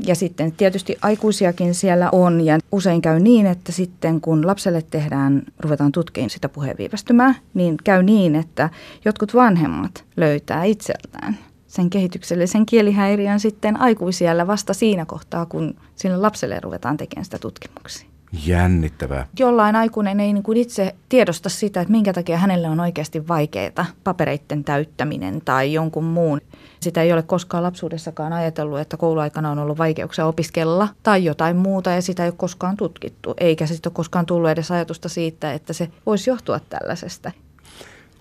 Ja 0.07 0.15
sitten 0.15 0.53
tietysti 0.53 0.97
aikuisiakin 1.03 1.75
siellä 1.75 2.09
on 2.13 2.41
ja 2.41 2.59
usein 2.73 3.03
käy 3.03 3.21
niin, 3.21 3.47
että 3.47 3.73
sitten 3.73 4.21
kun 4.21 4.47
lapselle 4.47 4.83
tehdään, 4.91 5.43
ruvetaan 5.59 5.93
tutkimaan 5.93 6.31
sitä 6.31 6.49
puheenviivästymää, 6.49 7.35
niin 7.55 7.77
käy 7.85 8.03
niin, 8.03 8.35
että 8.35 8.71
jotkut 9.05 9.35
vanhemmat 9.35 10.05
löytää 10.17 10.65
itseltään 10.65 11.39
sen 11.67 11.91
kehityksellisen 11.91 12.67
kielihäiriön 12.67 13.41
sitten 13.41 13.81
aikuisiellä 13.81 14.47
vasta 14.47 14.75
siinä 14.75 15.05
kohtaa, 15.05 15.47
kun 15.47 15.75
sille 15.97 16.17
lapselle 16.17 16.61
ruvetaan 16.61 16.97
tekemään 16.97 17.25
sitä 17.25 17.39
tutkimuksia. 17.39 18.12
Jännittävää. 18.47 19.27
Jollain 19.39 19.77
aikuinen 19.77 20.21
ei 20.21 20.33
niin 20.33 20.43
kuin 20.43 20.59
itse 20.59 20.95
tiedosta 21.09 21.49
sitä, 21.49 21.81
että 21.81 21.93
minkä 21.93 22.13
takia 22.13 22.39
hänelle 22.39 22.69
on 22.69 22.81
oikeasti 22.81 23.29
vaikeaa 23.29 23.87
papereiden 24.05 24.65
täyttäminen 24.65 25.43
tai 25.45 25.73
jonkun 25.73 26.05
muun. 26.05 26.41
Sitä 26.81 27.03
ei 27.03 27.13
ole 27.13 27.23
koskaan 27.23 27.63
lapsuudessakaan 27.63 28.33
ajatellut, 28.33 28.79
että 28.79 28.97
kouluaikana 28.97 29.51
on 29.51 29.59
ollut 29.59 29.79
vaikeuksia 29.79 30.27
opiskella 30.27 30.89
tai 31.03 31.25
jotain 31.25 31.57
muuta 31.57 31.91
ja 31.91 32.03
sitä 32.03 32.23
ei 32.25 32.29
ole 32.29 32.35
koskaan 32.37 32.77
tutkittu. 32.77 33.35
Eikä 33.41 33.67
sitten 33.67 33.91
ole 33.91 33.95
koskaan 33.95 34.27
tullut 34.27 34.51
edes 34.51 34.71
ajatusta 34.71 35.09
siitä, 35.09 35.53
että 35.53 35.73
se 35.73 35.91
voisi 36.07 36.31
johtua 36.31 36.61
tällaisesta. 36.61 37.33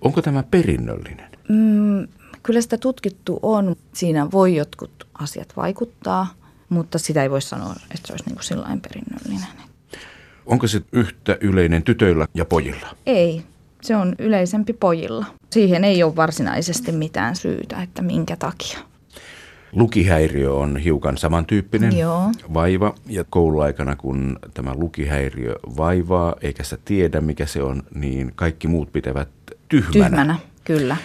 Onko 0.00 0.22
tämä 0.22 0.42
perinnöllinen? 0.42 1.30
Mm, 1.48 2.08
kyllä 2.42 2.60
sitä 2.60 2.78
tutkittu 2.78 3.38
on. 3.42 3.76
Siinä 3.92 4.30
voi 4.30 4.56
jotkut 4.56 5.06
asiat 5.18 5.56
vaikuttaa, 5.56 6.26
mutta 6.68 6.98
sitä 6.98 7.22
ei 7.22 7.30
voi 7.30 7.42
sanoa, 7.42 7.72
että 7.72 8.06
se 8.06 8.12
olisi 8.12 8.24
niin 8.26 8.64
kuin 8.66 8.80
perinnöllinen. 8.80 9.71
Onko 10.46 10.66
se 10.66 10.80
yhtä 10.92 11.36
yleinen 11.40 11.82
tytöillä 11.82 12.26
ja 12.34 12.44
pojilla? 12.44 12.86
Ei, 13.06 13.42
se 13.82 13.96
on 13.96 14.14
yleisempi 14.18 14.72
pojilla. 14.72 15.26
Siihen 15.50 15.84
ei 15.84 16.02
ole 16.02 16.16
varsinaisesti 16.16 16.92
mitään 16.92 17.36
syytä, 17.36 17.82
että 17.82 18.02
minkä 18.02 18.36
takia. 18.36 18.78
Lukihäiriö 19.72 20.54
on 20.54 20.76
hiukan 20.76 21.18
samantyyppinen 21.18 21.98
Joo. 21.98 22.32
vaiva 22.54 22.94
ja 23.06 23.24
kouluaikana 23.30 23.96
kun 23.96 24.38
tämä 24.54 24.74
lukihäiriö 24.74 25.54
vaivaa 25.76 26.34
eikä 26.40 26.64
sä 26.64 26.78
tiedä 26.84 27.20
mikä 27.20 27.46
se 27.46 27.62
on, 27.62 27.82
niin 27.94 28.32
kaikki 28.34 28.68
muut 28.68 28.92
pitävät 28.92 29.28
tyhmänä. 29.68 30.08
Tyhmänä, 30.08 30.36
kyllä. 30.64 30.96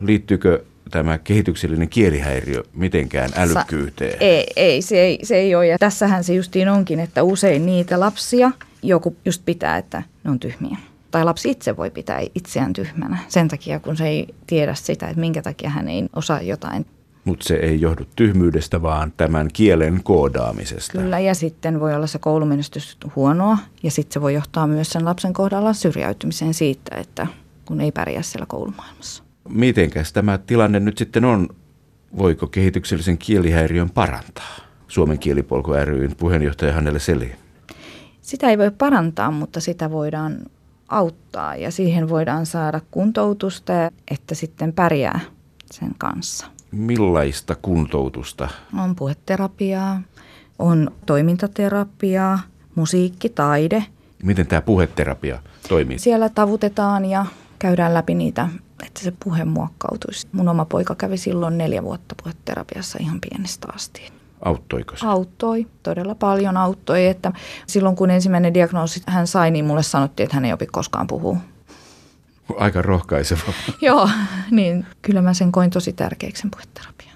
Liittyykö 0.00 0.64
tämä 0.90 1.18
kehityksellinen 1.18 1.88
kielihäiriö 1.88 2.62
mitenkään 2.74 3.30
älykkyyteen? 3.36 4.16
Ei, 4.20 4.46
ei, 4.56 4.82
se 4.82 5.00
ei, 5.00 5.18
se 5.22 5.36
ei 5.36 5.54
ole. 5.54 5.66
Ja 5.66 5.78
tässähän 5.78 6.24
se 6.24 6.34
justiin 6.34 6.68
onkin, 6.68 7.00
että 7.00 7.22
usein 7.22 7.66
niitä 7.66 8.00
lapsia 8.00 8.50
joku 8.88 9.16
just 9.24 9.42
pitää, 9.44 9.76
että 9.76 10.02
ne 10.24 10.30
on 10.30 10.40
tyhmiä. 10.40 10.76
Tai 11.10 11.24
lapsi 11.24 11.50
itse 11.50 11.76
voi 11.76 11.90
pitää 11.90 12.20
itseään 12.34 12.72
tyhmänä 12.72 13.18
sen 13.28 13.48
takia, 13.48 13.80
kun 13.80 13.96
se 13.96 14.06
ei 14.06 14.34
tiedä 14.46 14.74
sitä, 14.74 15.06
että 15.06 15.20
minkä 15.20 15.42
takia 15.42 15.70
hän 15.70 15.88
ei 15.88 16.06
osaa 16.16 16.42
jotain. 16.42 16.86
Mutta 17.24 17.44
se 17.44 17.54
ei 17.54 17.80
johdu 17.80 18.02
tyhmyydestä, 18.16 18.82
vaan 18.82 19.12
tämän 19.16 19.48
kielen 19.52 20.00
koodaamisesta. 20.04 20.98
Kyllä, 20.98 21.18
ja 21.18 21.34
sitten 21.34 21.80
voi 21.80 21.94
olla 21.94 22.06
se 22.06 22.18
koulumenestys 22.18 22.98
huonoa, 23.16 23.58
ja 23.82 23.90
sitten 23.90 24.14
se 24.14 24.20
voi 24.20 24.34
johtaa 24.34 24.66
myös 24.66 24.90
sen 24.90 25.04
lapsen 25.04 25.32
kohdalla 25.32 25.72
syrjäytymiseen 25.72 26.54
siitä, 26.54 26.96
että 26.96 27.26
kun 27.64 27.80
ei 27.80 27.92
pärjää 27.92 28.22
siellä 28.22 28.46
koulumaailmassa. 28.46 29.22
Mitenkäs 29.48 30.12
tämä 30.12 30.38
tilanne 30.38 30.80
nyt 30.80 30.98
sitten 30.98 31.24
on? 31.24 31.48
Voiko 32.18 32.46
kehityksellisen 32.46 33.18
kielihäiriön 33.18 33.90
parantaa? 33.90 34.56
Suomen 34.88 35.18
kielipolku 35.18 35.72
ryn 35.72 36.16
puheenjohtaja 36.16 36.72
Hannele 36.72 36.98
Seli. 36.98 37.32
Sitä 38.24 38.50
ei 38.50 38.58
voi 38.58 38.70
parantaa, 38.70 39.30
mutta 39.30 39.60
sitä 39.60 39.90
voidaan 39.90 40.38
auttaa 40.88 41.56
ja 41.56 41.70
siihen 41.70 42.08
voidaan 42.08 42.46
saada 42.46 42.80
kuntoutusta, 42.90 43.72
että 44.10 44.34
sitten 44.34 44.72
pärjää 44.72 45.20
sen 45.72 45.90
kanssa. 45.98 46.46
Millaista 46.70 47.54
kuntoutusta? 47.54 48.48
On 48.78 48.96
puheterapiaa, 48.96 50.02
on 50.58 50.90
toimintaterapiaa, 51.06 52.38
musiikki, 52.74 53.28
taide. 53.28 53.84
Miten 54.22 54.46
tämä 54.46 54.62
puheterapia 54.62 55.42
toimii? 55.68 55.98
Siellä 55.98 56.28
tavutetaan 56.28 57.04
ja 57.04 57.26
käydään 57.58 57.94
läpi 57.94 58.14
niitä, 58.14 58.48
että 58.86 59.00
se 59.00 59.12
puhe 59.24 59.44
muokkautuisi. 59.44 60.28
Mun 60.32 60.48
oma 60.48 60.64
poika 60.64 60.94
kävi 60.94 61.16
silloin 61.16 61.58
neljä 61.58 61.82
vuotta 61.82 62.14
puheterapiassa 62.22 62.98
ihan 63.00 63.18
pienestä 63.20 63.68
asti. 63.74 64.12
Auttoiko 64.44 64.96
se? 64.96 65.06
Auttoi, 65.06 65.66
todella 65.82 66.14
paljon 66.14 66.56
auttoi. 66.56 67.06
Että 67.06 67.32
silloin 67.66 67.96
kun 67.96 68.10
ensimmäinen 68.10 68.54
diagnoosi 68.54 69.02
hän 69.06 69.26
sai, 69.26 69.50
niin 69.50 69.64
mulle 69.64 69.82
sanottiin, 69.82 70.24
että 70.24 70.36
hän 70.36 70.44
ei 70.44 70.52
opi 70.52 70.66
koskaan 70.66 71.06
puhua. 71.06 71.36
Aika 72.56 72.82
rohkaiseva. 72.82 73.52
Joo, 73.80 74.08
niin 74.50 74.86
kyllä 75.02 75.22
mä 75.22 75.34
sen 75.34 75.52
koin 75.52 75.70
tosi 75.70 75.92
tärkeäksi 75.92 76.42
sen 76.42 76.50
puheterapian. 76.50 77.13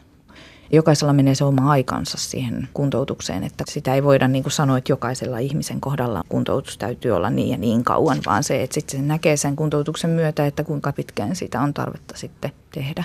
Jokaisella 0.73 1.13
menee 1.13 1.35
se 1.35 1.45
oma 1.45 1.71
aikansa 1.71 2.19
siihen 2.19 2.69
kuntoutukseen, 2.75 3.45
että 3.45 3.65
sitä 3.69 3.95
ei 3.95 4.05
voida 4.05 4.29
niin 4.29 4.43
kuin 4.43 4.53
sanoa, 4.53 4.79
että 4.79 4.93
jokaisella 4.93 5.39
ihmisen 5.39 5.81
kohdalla 5.81 6.23
kuntoutus 6.29 6.79
täytyy 6.79 7.11
olla 7.11 7.31
niin 7.31 7.49
ja 7.49 7.57
niin 7.57 7.85
kauan, 7.85 8.19
vaan 8.27 8.45
se, 8.45 8.63
että 8.63 8.75
sitten 8.75 9.01
se 9.01 9.07
näkee 9.07 9.37
sen 9.37 9.57
kuntoutuksen 9.57 10.11
myötä, 10.11 10.47
että 10.47 10.65
kuinka 10.65 10.93
pitkään 10.93 11.37
sitä 11.37 11.61
on 11.61 11.75
tarvetta 11.75 12.17
sitten 12.17 12.53
tehdä. 12.71 13.05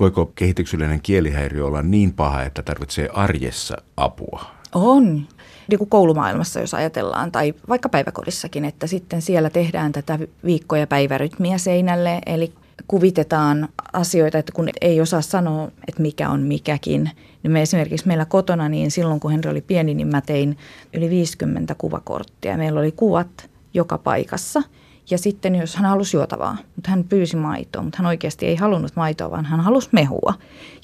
Voiko 0.00 0.32
kehityksellinen 0.34 1.00
kielihäiriö 1.02 1.66
olla 1.66 1.82
niin 1.82 2.12
paha, 2.12 2.42
että 2.42 2.62
tarvitsee 2.62 3.08
arjessa 3.12 3.76
apua? 3.96 4.44
On. 4.74 5.28
Niin 5.68 5.78
kuin 5.78 5.90
koulumaailmassa, 5.90 6.60
jos 6.60 6.74
ajatellaan, 6.74 7.32
tai 7.32 7.54
vaikka 7.68 7.88
päiväkodissakin, 7.88 8.64
että 8.64 8.86
sitten 8.86 9.22
siellä 9.22 9.50
tehdään 9.50 9.92
tätä 9.92 10.18
viikko- 10.44 10.76
ja 10.76 10.86
päivärytmiä 10.86 11.58
seinälle, 11.58 12.20
eli 12.26 12.52
kuvitetaan 12.88 13.68
asioita, 13.92 14.38
että 14.38 14.52
kun 14.52 14.68
ei 14.80 15.00
osaa 15.00 15.20
sanoa, 15.20 15.68
että 15.88 16.02
mikä 16.02 16.28
on 16.30 16.40
mikäkin. 16.40 17.10
Niin 17.42 17.52
me 17.52 17.62
esimerkiksi 17.62 18.06
meillä 18.06 18.24
kotona, 18.24 18.68
niin 18.68 18.90
silloin 18.90 19.20
kun 19.20 19.30
Henri 19.30 19.50
oli 19.50 19.60
pieni, 19.60 19.94
niin 19.94 20.08
mä 20.08 20.20
tein 20.20 20.58
yli 20.94 21.10
50 21.10 21.74
kuvakorttia. 21.74 22.56
Meillä 22.56 22.80
oli 22.80 22.92
kuvat 22.92 23.50
joka 23.74 23.98
paikassa. 23.98 24.62
Ja 25.10 25.18
sitten 25.18 25.54
jos 25.54 25.76
hän 25.76 25.90
halusi 25.90 26.16
juotavaa, 26.16 26.56
mutta 26.76 26.90
hän 26.90 27.04
pyysi 27.04 27.36
maitoa, 27.36 27.82
mutta 27.82 27.98
hän 27.98 28.06
oikeasti 28.06 28.46
ei 28.46 28.56
halunnut 28.56 28.96
maitoa, 28.96 29.30
vaan 29.30 29.44
hän 29.44 29.60
halusi 29.60 29.88
mehua. 29.92 30.34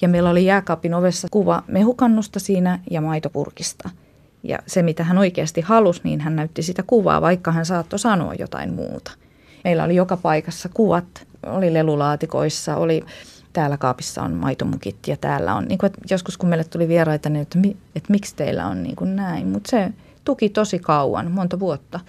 Ja 0.00 0.08
meillä 0.08 0.30
oli 0.30 0.44
jääkaapin 0.44 0.94
ovessa 0.94 1.28
kuva 1.30 1.62
mehukannusta 1.66 2.40
siinä 2.40 2.78
ja 2.90 3.00
maitopurkista. 3.00 3.90
Ja 4.42 4.58
se, 4.66 4.82
mitä 4.82 5.04
hän 5.04 5.18
oikeasti 5.18 5.60
halusi, 5.60 6.00
niin 6.04 6.20
hän 6.20 6.36
näytti 6.36 6.62
sitä 6.62 6.82
kuvaa, 6.86 7.20
vaikka 7.20 7.52
hän 7.52 7.66
saattoi 7.66 7.98
sanoa 7.98 8.34
jotain 8.34 8.74
muuta. 8.74 9.12
Meillä 9.64 9.84
oli 9.84 9.94
joka 9.94 10.16
paikassa 10.16 10.68
kuvat, 10.74 11.26
oli 11.46 11.74
lelulaatikoissa, 11.74 12.76
oli 12.76 13.04
täällä 13.52 13.76
kaapissa 13.76 14.22
on 14.22 14.34
maitomukit 14.34 15.08
ja 15.08 15.16
täällä 15.16 15.54
on, 15.54 15.64
niin 15.64 15.78
kuin, 15.78 15.86
että 15.86 16.00
joskus 16.10 16.38
kun 16.38 16.48
meille 16.48 16.64
tuli 16.64 16.88
vieraita, 16.88 17.30
niin 17.30 17.42
että, 17.42 17.58
että 17.94 18.12
miksi 18.12 18.36
teillä 18.36 18.66
on 18.66 18.82
niin 18.82 18.96
kuin 18.96 19.16
näin, 19.16 19.48
mutta 19.48 19.70
se 19.70 19.92
tuki 20.24 20.48
tosi 20.48 20.78
kauan, 20.78 21.30
monta 21.30 21.60
vuotta. 21.60 22.00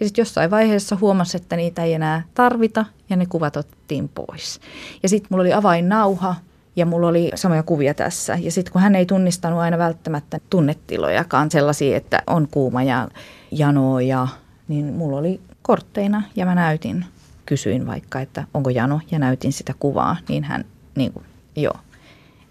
Ja 0.00 0.06
sitten 0.06 0.22
jossain 0.22 0.50
vaiheessa 0.50 0.96
huomasi, 1.00 1.36
että 1.36 1.56
niitä 1.56 1.84
ei 1.84 1.94
enää 1.94 2.22
tarvita 2.34 2.84
ja 3.10 3.16
ne 3.16 3.26
kuvat 3.26 3.56
otettiin 3.56 4.08
pois. 4.08 4.60
Ja 5.02 5.08
sitten 5.08 5.28
mulla 5.30 5.42
oli 5.42 5.52
avainnauha 5.52 6.34
ja 6.76 6.86
mulla 6.86 7.08
oli 7.08 7.30
samoja 7.34 7.62
kuvia 7.62 7.94
tässä. 7.94 8.38
Ja 8.40 8.50
sitten 8.50 8.72
kun 8.72 8.82
hän 8.82 8.94
ei 8.94 9.06
tunnistanut 9.06 9.58
aina 9.58 9.78
välttämättä 9.78 10.40
tunnetilojakaan 10.50 11.50
sellaisia, 11.50 11.96
että 11.96 12.22
on 12.26 12.48
kuuma 12.50 12.82
ja 12.82 13.08
janoa 13.50 14.02
ja 14.02 14.28
niin 14.68 14.84
mulla 14.84 15.18
oli 15.18 15.40
kortteina 15.62 16.22
ja 16.36 16.46
mä 16.46 16.54
näytin, 16.54 17.04
kysyin 17.46 17.86
vaikka, 17.86 18.20
että 18.20 18.44
onko 18.54 18.70
jano 18.70 19.00
ja 19.10 19.18
näytin 19.18 19.52
sitä 19.52 19.74
kuvaa, 19.78 20.16
niin 20.28 20.44
hän, 20.44 20.64
niin 20.94 21.12
kuin, 21.12 21.26
joo. 21.56 21.76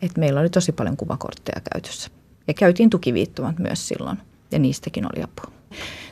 Että 0.01 0.19
meillä 0.19 0.39
oli 0.39 0.49
tosi 0.49 0.71
paljon 0.71 0.97
kuvakortteja 0.97 1.61
käytössä. 1.73 2.09
Ja 2.47 2.53
käytiin 2.53 2.89
tukiviittomat 2.89 3.59
myös 3.59 3.87
silloin 3.87 4.17
ja 4.51 4.59
niistäkin 4.59 5.05
oli 5.05 5.23
apua. 5.23 5.53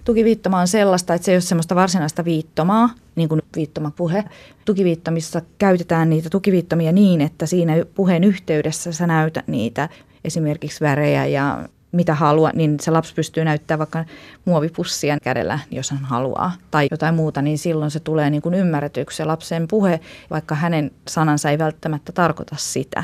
Tukiviittoma 0.06 0.60
on 0.60 0.68
sellaista, 0.68 1.14
että 1.14 1.26
se 1.26 1.32
ei 1.32 1.36
ole 1.36 1.42
sellaista 1.42 1.76
varsinaista 1.76 2.26
viittomaa, 2.26 2.90
niin 3.16 3.30
kuin 3.30 3.42
viittomapuhe. 3.56 4.24
Tukiviittomissa 4.66 5.42
käytetään 5.58 6.10
niitä 6.10 6.30
tukiviittomia 6.30 6.92
niin, 6.92 7.22
että 7.22 7.46
siinä 7.46 7.74
puheen 7.96 8.24
yhteydessä 8.24 8.92
sä 8.92 9.08
näytät 9.08 9.48
niitä 9.48 9.90
esimerkiksi 10.24 10.82
värejä 10.82 11.26
ja 11.26 11.70
mitä 11.92 12.16
haluaa, 12.16 12.52
niin 12.54 12.78
se 12.82 12.92
lapsi 12.92 13.14
pystyy 13.14 13.46
näyttämään 13.46 13.80
vaikka 13.80 14.06
muovipussia 14.46 15.18
kädellä, 15.20 15.60
jos 15.72 15.92
hän 15.92 16.06
haluaa, 16.06 16.52
tai 16.72 16.88
jotain 16.92 17.16
muuta, 17.16 17.42
niin 17.42 17.58
silloin 17.58 17.92
se 17.92 18.00
tulee 18.00 18.30
niin 18.30 18.42
kuin 18.42 18.56
ymmärretyksi. 18.56 19.18
Se 19.18 19.26
lapsen 19.26 19.68
puhe, 19.68 20.00
vaikka 20.30 20.56
hänen 20.56 20.92
sanansa 21.08 21.50
ei 21.50 21.58
välttämättä 21.58 22.12
tarkoita 22.12 22.56
sitä. 22.60 23.04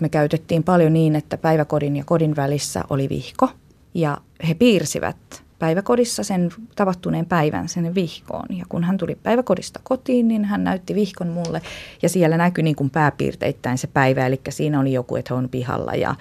Me 0.00 0.08
käytettiin 0.08 0.62
paljon 0.62 0.92
niin, 0.92 1.16
että 1.16 1.36
päiväkodin 1.36 1.96
ja 1.96 2.04
kodin 2.04 2.36
välissä 2.36 2.84
oli 2.90 3.08
vihko, 3.08 3.48
ja 3.94 4.18
he 4.48 4.54
piirsivät 4.54 5.42
päiväkodissa 5.58 6.24
sen 6.24 6.50
tapahtuneen 6.76 7.26
päivän 7.26 7.68
sen 7.68 7.94
vihkoon. 7.94 8.46
Ja 8.50 8.64
kun 8.68 8.84
hän 8.84 8.98
tuli 8.98 9.14
päiväkodista 9.14 9.80
kotiin, 9.82 10.28
niin 10.28 10.44
hän 10.44 10.64
näytti 10.64 10.94
vihkon 10.94 11.28
mulle 11.28 11.62
ja 12.02 12.08
siellä 12.08 12.36
näkyi 12.36 12.64
niin 12.64 12.76
kuin 12.76 12.90
pääpiirteittäin 12.90 13.78
se 13.78 13.86
päivä. 13.86 14.26
Eli 14.26 14.40
siinä 14.48 14.80
oli 14.80 14.92
joku, 14.92 15.16
että 15.16 15.34
on 15.34 15.48
pihalla 15.48 15.94
ja 15.94 16.14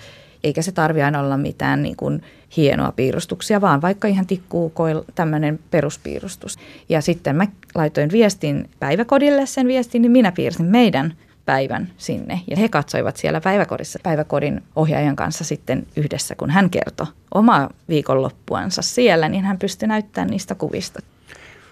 eikä 0.44 0.62
se 0.62 0.72
tarvi 0.72 1.02
aina 1.02 1.20
olla 1.20 1.38
mitään 1.38 1.84
niin 1.84 1.96
kuin 1.96 2.22
hienoa 2.58 2.92
piirustuksia, 2.92 3.62
vaan 3.62 3.82
vaikka 3.82 4.08
ihan 4.08 4.28
tikkuu 4.28 4.74
tämmöinen 5.16 5.60
peruspiirustus. 5.72 6.58
Ja 6.90 7.02
sitten 7.02 7.36
mä 7.36 7.48
laitoin 7.76 8.12
viestin 8.12 8.70
päiväkodille 8.80 9.46
sen 9.46 9.68
viestin, 9.68 10.02
niin 10.02 10.12
minä 10.12 10.32
piirsin 10.32 10.66
meidän 10.66 11.14
päivän 11.46 11.92
sinne. 11.98 12.42
Ja 12.50 12.58
he 12.58 12.70
katsoivat 12.70 13.18
siellä 13.18 13.42
päiväkodissa 13.42 14.00
päiväkodin 14.04 14.64
ohjaajan 14.76 15.16
kanssa 15.16 15.44
sitten 15.44 15.88
yhdessä, 15.96 16.36
kun 16.36 16.50
hän 16.50 16.70
kertoi 16.70 17.08
omaa 17.34 17.70
viikonloppuansa 17.90 18.82
siellä, 18.82 19.30
niin 19.30 19.44
hän 19.44 19.60
pystyi 19.60 19.88
näyttämään 19.88 20.30
niistä 20.30 20.56
kuvista. 20.56 21.00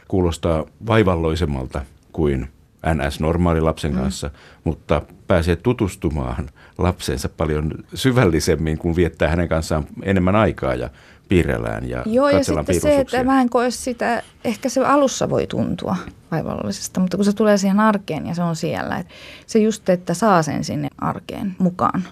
Kuulostaa 0.08 0.66
vaivalloisemmalta 0.88 1.82
kuin 2.12 2.50
NS-normaali 2.86 3.62
lapsen 3.62 3.92
mm. 3.92 3.98
kanssa, 3.98 4.30
mutta 4.64 5.02
pääsee 5.30 5.56
tutustumaan 5.56 6.50
lapsensa 6.78 7.30
paljon 7.30 7.72
syvällisemmin, 7.94 8.78
kun 8.78 8.96
viettää 8.96 9.30
hänen 9.30 9.50
kanssaan 9.50 9.88
enemmän 10.04 10.36
aikaa 10.36 10.76
ja 10.76 10.90
piirrellään 11.28 11.90
ja 11.90 12.04
Joo, 12.06 12.30
ja 12.30 12.44
sitten 12.44 12.82
se, 12.82 13.00
että 13.00 13.24
mä 13.24 13.42
en 13.42 13.50
koe 13.50 13.72
sitä, 13.72 14.24
ehkä 14.44 14.70
se 14.70 14.86
alussa 14.86 15.30
voi 15.30 15.48
tuntua 15.48 15.96
vaivalloisesta, 16.32 17.00
mutta 17.00 17.18
kun 17.18 17.26
se 17.26 17.34
tulee 17.34 17.58
siihen 17.58 17.80
arkeen 17.80 18.28
ja 18.28 18.36
se 18.36 18.44
on 18.44 18.56
siellä, 18.56 18.98
että 18.98 19.14
se 19.48 19.60
just, 19.60 19.90
että 19.90 20.14
saa 20.14 20.44
sen 20.44 20.64
sinne 20.64 20.88
arkeen 20.98 21.56
mukaan. 21.60 22.04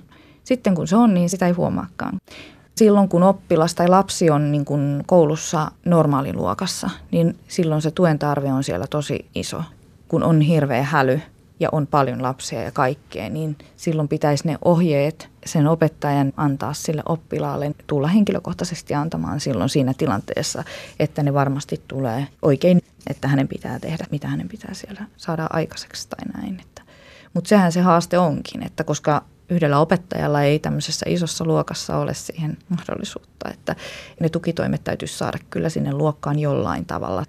Sitten 0.43 0.75
kun 0.75 0.87
se 0.87 0.95
on, 0.95 1.13
niin 1.13 1.29
sitä 1.29 1.47
ei 1.47 1.53
huomaakaan. 1.53 2.17
Silloin 2.75 3.09
kun 3.09 3.23
oppilas 3.23 3.75
tai 3.75 3.87
lapsi 3.87 4.29
on 4.29 4.51
niin 4.51 4.65
kuin 4.65 5.03
koulussa 5.05 5.71
normaaliluokassa, 5.85 6.89
niin 7.11 7.35
silloin 7.47 7.81
se 7.81 7.91
tuen 7.91 8.19
tarve 8.19 8.53
on 8.53 8.63
siellä 8.63 8.87
tosi 8.89 9.25
iso. 9.35 9.63
Kun 10.07 10.23
on 10.23 10.41
hirveä 10.41 10.83
häly 10.83 11.21
ja 11.59 11.69
on 11.71 11.87
paljon 11.87 12.21
lapsia 12.21 12.61
ja 12.61 12.71
kaikkea, 12.71 13.29
niin 13.29 13.57
silloin 13.77 14.07
pitäisi 14.07 14.47
ne 14.47 14.57
ohjeet 14.65 15.29
sen 15.45 15.67
opettajan 15.67 16.33
antaa 16.37 16.73
sille 16.73 17.03
oppilaalle, 17.05 17.71
tulla 17.87 18.07
henkilökohtaisesti 18.07 18.93
antamaan 18.93 19.39
silloin 19.39 19.69
siinä 19.69 19.93
tilanteessa, 19.97 20.63
että 20.99 21.23
ne 21.23 21.33
varmasti 21.33 21.81
tulee 21.87 22.27
oikein, 22.41 22.81
että 23.07 23.27
hänen 23.27 23.47
pitää 23.47 23.79
tehdä, 23.79 24.05
mitä 24.11 24.27
hänen 24.27 24.47
pitää 24.47 24.73
siellä 24.73 25.05
saada 25.17 25.47
aikaiseksi 25.49 26.09
tai 26.09 26.41
näin. 26.41 26.61
Mutta 27.33 27.47
sehän 27.47 27.71
se 27.71 27.81
haaste 27.81 28.17
onkin, 28.17 28.65
että 28.65 28.83
koska 28.83 29.23
yhdellä 29.49 29.79
opettajalla 29.79 30.41
ei 30.41 30.59
tämmöisessä 30.59 31.05
isossa 31.09 31.45
luokassa 31.45 31.97
ole 31.97 32.13
siihen 32.13 32.57
mahdollisuutta, 32.69 33.49
että 33.53 33.75
ne 34.19 34.29
tukitoimet 34.29 34.83
täytyisi 34.83 35.17
saada 35.17 35.37
kyllä 35.49 35.69
sinne 35.69 35.93
luokkaan 35.93 36.39
jollain 36.39 36.85
tavalla. 36.85 37.25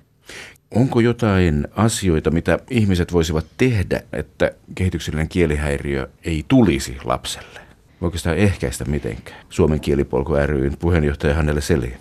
Onko 0.75 1.01
jotain 1.01 1.69
asioita, 1.77 2.31
mitä 2.31 2.59
ihmiset 2.71 3.13
voisivat 3.13 3.47
tehdä, 3.57 4.01
että 4.13 4.51
kehityksellinen 4.75 5.29
kielihäiriö 5.29 6.09
ei 6.25 6.45
tulisi 6.49 6.97
lapselle? 7.05 7.61
Voiko 8.01 8.19
sitä 8.19 8.35
ehkäistä 8.35 8.85
mitenkään? 8.85 9.41
Suomen 9.49 9.81
kielipolku 9.81 10.33
ryn 10.47 10.77
puheenjohtaja 10.79 11.35
Hannele 11.35 11.61
Seli. 11.61 11.97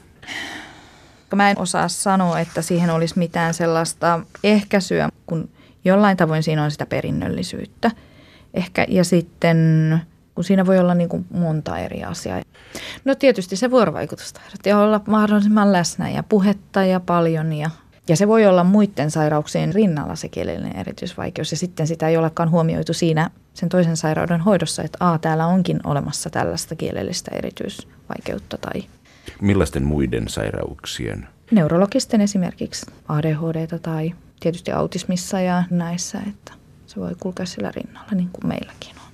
Mä 1.36 1.50
en 1.50 1.60
osaa 1.60 1.88
sanoa, 1.88 2.40
että 2.40 2.62
siihen 2.62 2.90
olisi 2.90 3.20
mitään 3.20 3.54
sellaista 3.54 4.20
ehkäisyä, 4.44 5.10
kun 5.26 5.50
jollain 5.86 6.18
tavoin 6.18 6.44
siinä 6.44 6.64
on 6.64 6.72
sitä 6.72 6.86
perinnöllisyyttä. 6.86 7.92
Ehkä, 8.54 8.86
ja 8.90 9.04
sitten 9.04 9.58
kun 10.36 10.44
siinä 10.44 10.66
voi 10.66 10.80
olla 10.80 10.94
niin 10.94 11.10
kuin 11.10 11.26
monta 11.30 11.78
eri 11.78 12.04
asiaa. 12.04 12.42
No 13.06 13.16
tietysti 13.16 13.56
se 13.56 13.72
vuorovaikutustaidot 13.72 14.66
ja 14.66 14.80
olla 14.80 15.02
mahdollisimman 15.08 15.74
läsnä 15.74 16.10
ja 16.10 16.24
puhetta 16.24 16.84
ja 16.84 17.00
paljon 17.00 17.54
ja 17.54 17.70
ja 18.10 18.16
se 18.16 18.28
voi 18.28 18.46
olla 18.46 18.64
muiden 18.64 19.12
sairauksien 19.12 19.74
rinnalla 19.74 20.16
se 20.16 20.30
kielellinen 20.30 20.76
erityisvaikeus 20.76 21.52
ja 21.52 21.58
sitten 21.58 21.88
sitä 21.88 22.08
ei 22.08 22.18
olekaan 22.18 22.52
huomioitu 22.52 22.94
siinä 22.94 23.30
sen 23.54 23.70
toisen 23.70 23.98
sairauden 23.98 24.42
hoidossa, 24.42 24.84
että 24.84 24.98
a, 25.12 25.18
täällä 25.18 25.48
onkin 25.48 25.80
olemassa 25.84 26.30
tällaista 26.30 26.76
kielellistä 26.76 27.32
erityisvaikeutta 27.36 28.58
tai... 28.58 28.84
Millaisten 29.42 29.84
muiden 29.84 30.28
sairauksien? 30.28 31.28
Neurologisten 31.52 32.22
esimerkiksi 32.22 32.86
ADHD 33.08 33.80
tai 33.82 34.14
tietysti 34.40 34.72
autismissa 34.72 35.42
ja 35.42 35.64
näissä, 35.70 36.20
että 36.28 36.54
se 36.86 37.00
voi 37.00 37.16
kulkea 37.20 37.46
sillä 37.46 37.72
rinnalla 37.76 38.12
niin 38.12 38.30
kuin 38.30 38.48
meilläkin 38.48 38.96
on. 38.96 39.12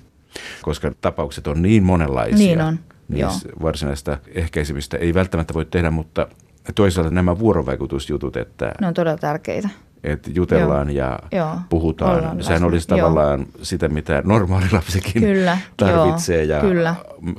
Koska 0.62 0.92
tapaukset 1.00 1.46
on 1.46 1.62
niin 1.62 1.82
monenlaisia. 1.82 2.38
Niin 2.38 2.60
on, 2.60 2.78
niin 3.08 3.20
joo. 3.20 3.32
varsinaista 3.62 4.18
ehkäisemistä 4.34 4.96
ei 4.96 5.14
välttämättä 5.14 5.54
voi 5.54 5.64
tehdä, 5.64 5.90
mutta 5.90 6.28
toisaalta 6.74 7.10
nämä 7.10 7.38
vuorovaikutusjutut, 7.38 8.36
että... 8.36 8.72
Ne 8.80 8.86
on 8.86 8.94
todella 8.94 9.18
tärkeitä. 9.18 9.68
Että 10.04 10.30
jutellaan 10.34 10.96
joo. 10.96 11.08
ja 11.08 11.18
joo. 11.38 11.56
puhutaan. 11.68 12.16
Ollaan 12.16 12.42
Sehän 12.42 12.54
läsnä. 12.54 12.66
olisi 12.66 12.88
tavallaan 12.88 13.40
joo. 13.40 13.48
sitä, 13.62 13.88
mitä 13.88 14.22
normaali 14.24 14.66
lapsikin 14.72 15.22
kyllä, 15.22 15.58
tarvitsee 15.76 16.44
joo, 16.44 16.56
ja 16.56 16.62
kyllä. 16.62 16.94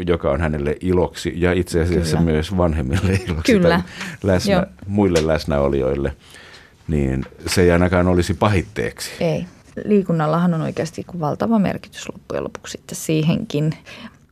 joka 0.08 0.32
on 0.32 0.42
hänelle 0.42 0.78
iloksi 0.82 1.34
ja 1.36 1.54
itse 1.54 1.82
asiassa 1.82 2.18
kyllä. 2.18 2.32
myös 2.32 2.58
vanhemmille 2.58 3.14
iloksi 3.28 3.52
kyllä. 3.52 3.82
läsnä, 4.24 4.68
muille 4.88 5.28
läsnäolijoille. 5.28 6.16
Niin 6.88 7.26
se 7.48 7.62
ei 7.62 7.72
ainakaan 7.72 8.08
olisi 8.08 8.34
pahitteeksi. 8.34 9.12
Ei. 9.20 9.46
Liikunnallahan 9.86 10.54
on 10.54 10.62
oikeasti 10.62 11.06
valtava 11.20 11.60
merkitys 11.60 12.10
loppujen 12.14 12.44
lopuksi 12.44 12.72
sitten 12.72 12.96
siihenkin 12.96 13.74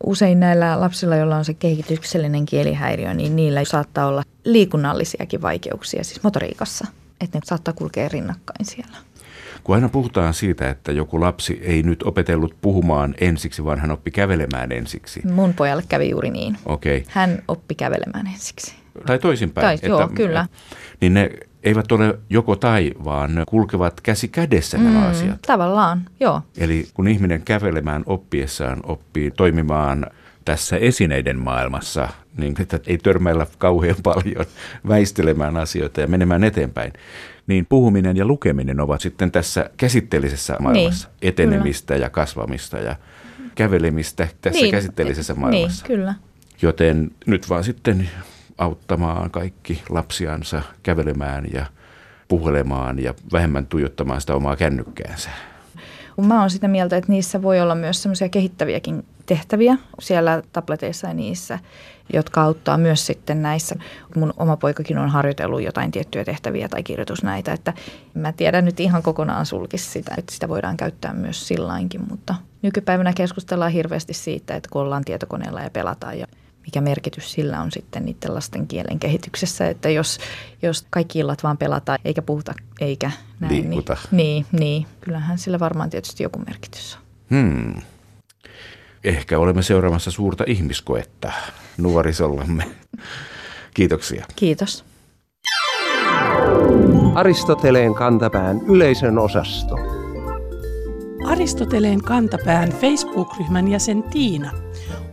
usein 0.03 0.39
näillä 0.39 0.79
lapsilla, 0.79 1.15
joilla 1.15 1.37
on 1.37 1.45
se 1.45 1.53
kehityksellinen 1.53 2.45
kielihäiriö, 2.45 3.13
niin 3.13 3.35
niillä 3.35 3.63
saattaa 3.63 4.07
olla 4.07 4.23
liikunnallisiakin 4.45 5.41
vaikeuksia, 5.41 6.03
siis 6.03 6.23
motoriikassa, 6.23 6.87
että 7.21 7.37
ne 7.37 7.41
saattaa 7.45 7.73
kulkea 7.73 8.09
rinnakkain 8.09 8.65
siellä. 8.65 8.97
Kun 9.63 9.75
aina 9.75 9.89
puhutaan 9.89 10.33
siitä, 10.33 10.69
että 10.69 10.91
joku 10.91 11.21
lapsi 11.21 11.59
ei 11.63 11.83
nyt 11.83 12.03
opetellut 12.03 12.55
puhumaan 12.61 13.15
ensiksi, 13.21 13.65
vaan 13.65 13.79
hän 13.79 13.91
oppi 13.91 14.11
kävelemään 14.11 14.71
ensiksi. 14.71 15.21
Mun 15.27 15.53
pojalle 15.53 15.83
kävi 15.89 16.09
juuri 16.09 16.29
niin. 16.29 16.57
Okay. 16.65 17.03
Hän 17.07 17.43
oppi 17.47 17.75
kävelemään 17.75 18.27
ensiksi. 18.27 18.75
Tai 19.05 19.19
toisinpäin. 19.19 19.65
Tai, 19.65 19.75
että, 19.75 19.87
joo, 19.87 20.09
kyllä. 20.15 20.47
Niin 21.01 21.13
ne 21.13 21.29
eivät 21.63 21.91
ole 21.91 22.19
joko 22.29 22.55
tai, 22.55 22.91
vaan 23.03 23.43
kulkevat 23.47 24.01
käsi 24.01 24.27
kädessä 24.27 24.77
nämä 24.77 24.99
mm, 24.99 25.09
asiat. 25.09 25.41
Tavallaan, 25.41 26.05
joo. 26.19 26.41
Eli 26.57 26.87
kun 26.93 27.07
ihminen 27.07 27.41
kävelemään 27.41 28.03
oppiessaan 28.05 28.79
oppii 28.83 29.31
toimimaan 29.31 30.05
tässä 30.45 30.77
esineiden 30.77 31.39
maailmassa, 31.39 32.07
niin 32.37 32.55
että 32.59 32.79
ei 32.87 32.97
törmäillä 32.97 33.47
kauhean 33.57 33.95
paljon 34.03 34.45
väistelemään 34.87 35.57
asioita 35.57 36.01
ja 36.01 36.07
menemään 36.07 36.43
eteenpäin, 36.43 36.93
niin 37.47 37.65
puhuminen 37.65 38.17
ja 38.17 38.25
lukeminen 38.25 38.79
ovat 38.79 39.01
sitten 39.01 39.31
tässä 39.31 39.69
käsitteellisessä 39.77 40.57
maailmassa 40.59 41.07
niin, 41.07 41.29
etenemistä 41.29 41.93
kyllä. 41.93 42.05
ja 42.05 42.09
kasvamista 42.09 42.77
ja 42.77 42.95
kävelemistä 43.55 44.27
tässä 44.41 44.61
niin, 44.61 44.71
käsitteellisessä 44.71 45.33
maailmassa. 45.33 45.85
Niin, 45.87 45.97
kyllä. 45.97 46.13
Joten 46.61 47.11
nyt 47.25 47.49
vaan 47.49 47.63
sitten 47.63 48.09
auttamaan 48.57 49.31
kaikki 49.31 49.83
lapsiansa 49.89 50.61
kävelemään 50.83 51.45
ja 51.53 51.65
puhelemaan 52.27 53.03
ja 53.03 53.13
vähemmän 53.31 53.65
tuijottamaan 53.65 54.21
sitä 54.21 54.35
omaa 54.35 54.55
kännykkäänsä. 54.55 55.29
Mä 56.21 56.39
oon 56.39 56.49
sitä 56.49 56.67
mieltä, 56.67 56.97
että 56.97 57.11
niissä 57.11 57.41
voi 57.41 57.61
olla 57.61 57.75
myös 57.75 58.03
semmoisia 58.03 58.29
kehittäviäkin 58.29 59.05
tehtäviä 59.25 59.77
siellä 59.99 60.41
tableteissa 60.53 61.07
ja 61.07 61.13
niissä, 61.13 61.59
jotka 62.13 62.41
auttaa 62.41 62.77
myös 62.77 63.05
sitten 63.05 63.41
näissä. 63.41 63.75
Mun 64.15 64.33
oma 64.37 64.57
poikakin 64.57 64.97
on 64.97 65.09
harjoitellut 65.09 65.61
jotain 65.61 65.91
tiettyjä 65.91 66.25
tehtäviä 66.25 66.69
tai 66.69 66.83
kirjoitusnäitä, 66.83 67.53
että 67.53 67.73
mä 68.13 68.31
tiedän 68.31 68.65
nyt 68.65 68.79
ihan 68.79 69.03
kokonaan 69.03 69.45
sulkisi 69.45 69.91
sitä, 69.91 70.15
että 70.17 70.33
sitä 70.33 70.49
voidaan 70.49 70.77
käyttää 70.77 71.13
myös 71.13 71.47
sillainkin, 71.47 72.01
mutta 72.09 72.35
nykypäivänä 72.61 73.13
keskustellaan 73.13 73.71
hirveästi 73.71 74.13
siitä, 74.13 74.55
että 74.55 74.69
kun 74.71 74.81
ollaan 74.81 75.05
tietokoneella 75.05 75.61
ja 75.61 75.69
pelataan 75.69 76.19
ja 76.19 76.27
mikä 76.65 76.81
merkitys 76.81 77.31
sillä 77.31 77.61
on 77.61 77.71
sitten 77.71 78.05
niiden 78.05 78.35
lasten 78.35 78.67
kielen 78.67 78.99
kehityksessä, 78.99 79.67
että 79.67 79.89
jos, 79.89 80.19
jos 80.61 80.85
kaikki 80.89 81.19
illat 81.19 81.43
vaan 81.43 81.57
pelataan 81.57 81.99
eikä 82.05 82.21
puhuta 82.21 82.53
eikä 82.81 83.11
näin, 83.39 83.69
niin, 83.69 83.83
niin, 84.11 84.45
niin 84.51 84.85
kyllähän 85.01 85.37
sillä 85.37 85.59
varmaan 85.59 85.89
tietysti 85.89 86.23
joku 86.23 86.39
merkitys 86.47 86.95
on. 86.95 87.01
Hmm. 87.37 87.81
Ehkä 89.03 89.39
olemme 89.39 89.61
seuraamassa 89.61 90.11
suurta 90.11 90.43
ihmiskoetta 90.47 91.31
nuorisollamme. 91.77 92.63
Kiitoksia. 93.73 94.25
Kiitos. 94.35 94.85
Aristoteleen 97.15 97.93
kantapään 97.93 98.61
yleisön 98.67 99.19
osasto. 99.19 99.75
Aristoteleen 101.27 102.03
kantapään 102.03 102.69
Facebook-ryhmän 102.69 103.67
jäsen 103.67 104.03
Tiina 104.03 104.51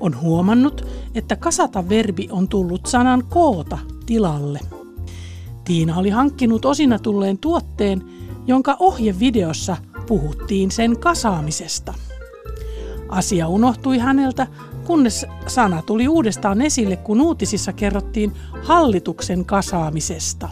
on 0.00 0.20
huomannut, 0.20 0.86
että 1.14 1.36
kasata-verbi 1.36 2.28
on 2.30 2.48
tullut 2.48 2.86
sanan 2.86 3.24
koota 3.28 3.78
tilalle. 4.06 4.60
Tiina 5.64 5.96
oli 5.96 6.10
hankkinut 6.10 6.64
osina 6.64 6.98
tulleen 6.98 7.38
tuotteen, 7.38 8.02
jonka 8.46 8.76
ohjevideossa 8.78 9.76
puhuttiin 10.06 10.70
sen 10.70 11.00
kasaamisesta. 11.00 11.94
Asia 13.08 13.48
unohtui 13.48 13.98
häneltä, 13.98 14.46
kunnes 14.86 15.26
sana 15.46 15.82
tuli 15.82 16.08
uudestaan 16.08 16.62
esille, 16.62 16.96
kun 16.96 17.20
uutisissa 17.20 17.72
kerrottiin 17.72 18.32
hallituksen 18.62 19.44
kasaamisesta. 19.44 20.48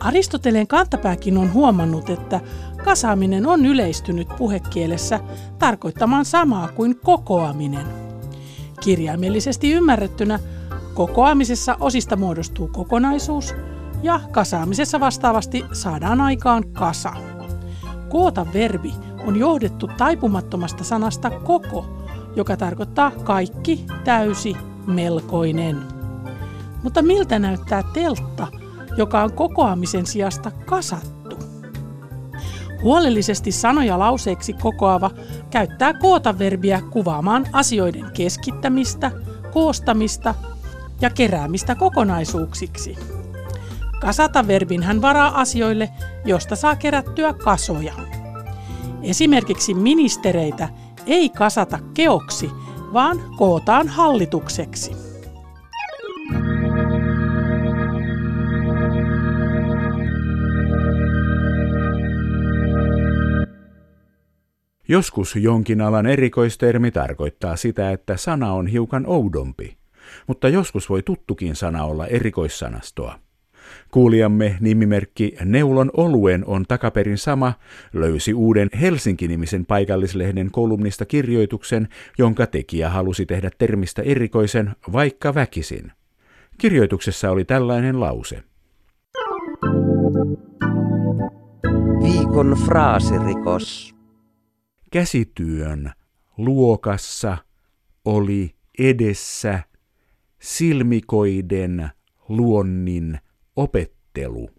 Aristoteleen 0.00 0.66
kantapääkin 0.66 1.38
on 1.38 1.52
huomannut, 1.52 2.10
että 2.10 2.40
kasaaminen 2.84 3.46
on 3.46 3.66
yleistynyt 3.66 4.28
puhekielessä 4.38 5.20
tarkoittamaan 5.58 6.24
samaa 6.24 6.68
kuin 6.68 7.00
kokoaminen. 7.04 7.86
Kirjaimellisesti 8.80 9.72
ymmärrettynä 9.72 10.38
kokoamisessa 10.94 11.76
osista 11.80 12.16
muodostuu 12.16 12.68
kokonaisuus 12.68 13.54
ja 14.02 14.20
kasaamisessa 14.30 15.00
vastaavasti 15.00 15.64
saadaan 15.72 16.20
aikaan 16.20 16.72
kasa. 16.72 17.12
Koota 18.08 18.46
verbi 18.52 18.94
on 19.26 19.36
johdettu 19.36 19.90
taipumattomasta 19.96 20.84
sanasta 20.84 21.30
koko, 21.30 21.86
joka 22.36 22.56
tarkoittaa 22.56 23.10
kaikki, 23.10 23.86
täysi, 24.04 24.56
melkoinen. 24.86 25.78
Mutta 26.82 27.02
miltä 27.02 27.38
näyttää 27.38 27.82
teltta, 27.92 28.46
joka 28.98 29.22
on 29.22 29.32
kokoamisen 29.32 30.06
sijasta 30.06 30.50
kasattu? 30.50 31.36
Huolellisesti 32.82 33.52
sanoja 33.52 33.98
lauseeksi 33.98 34.52
kokoava 34.52 35.10
käyttää 35.50 35.94
koota 35.94 36.38
verbiä 36.38 36.82
kuvaamaan 36.90 37.46
asioiden 37.52 38.10
keskittämistä, 38.14 39.10
koostamista 39.52 40.34
ja 41.00 41.10
keräämistä 41.10 41.74
kokonaisuuksiksi. 41.74 42.96
Kasata 44.00 44.46
verbin 44.46 44.82
hän 44.82 45.02
varaa 45.02 45.40
asioille, 45.40 45.90
josta 46.24 46.56
saa 46.56 46.76
kerättyä 46.76 47.32
kasoja. 47.32 47.92
Esimerkiksi 49.02 49.74
ministereitä 49.74 50.68
ei 51.06 51.28
kasata 51.28 51.78
keoksi, 51.94 52.50
vaan 52.92 53.18
kootaan 53.36 53.88
hallitukseksi. 53.88 55.07
Joskus 64.90 65.36
jonkin 65.36 65.80
alan 65.80 66.06
erikoistermi 66.06 66.90
tarkoittaa 66.90 67.56
sitä, 67.56 67.90
että 67.90 68.16
sana 68.16 68.52
on 68.52 68.66
hiukan 68.66 69.06
oudompi, 69.06 69.76
mutta 70.26 70.48
joskus 70.48 70.90
voi 70.90 71.02
tuttukin 71.02 71.56
sana 71.56 71.84
olla 71.84 72.06
erikoissanastoa. 72.06 73.18
Kuulijamme 73.90 74.56
nimimerkki 74.60 75.36
Neulon 75.44 75.90
oluen 75.96 76.44
on 76.46 76.64
takaperin 76.68 77.18
sama, 77.18 77.52
löysi 77.92 78.34
uuden 78.34 78.68
Helsinki-nimisen 78.80 79.66
paikallislehden 79.66 80.50
kolumnista 80.50 81.04
kirjoituksen, 81.04 81.88
jonka 82.18 82.46
tekijä 82.46 82.88
halusi 82.88 83.26
tehdä 83.26 83.50
termistä 83.58 84.02
erikoisen 84.02 84.70
vaikka 84.92 85.34
väkisin. 85.34 85.92
Kirjoituksessa 86.58 87.30
oli 87.30 87.44
tällainen 87.44 88.00
lause. 88.00 88.42
Viikon 92.02 92.56
fraasirikos. 92.66 93.97
Käsityön 94.90 95.92
luokassa 96.36 97.36
oli 98.04 98.54
edessä 98.78 99.62
silmikoiden 100.40 101.88
luonnin 102.28 103.18
opettelu. 103.56 104.50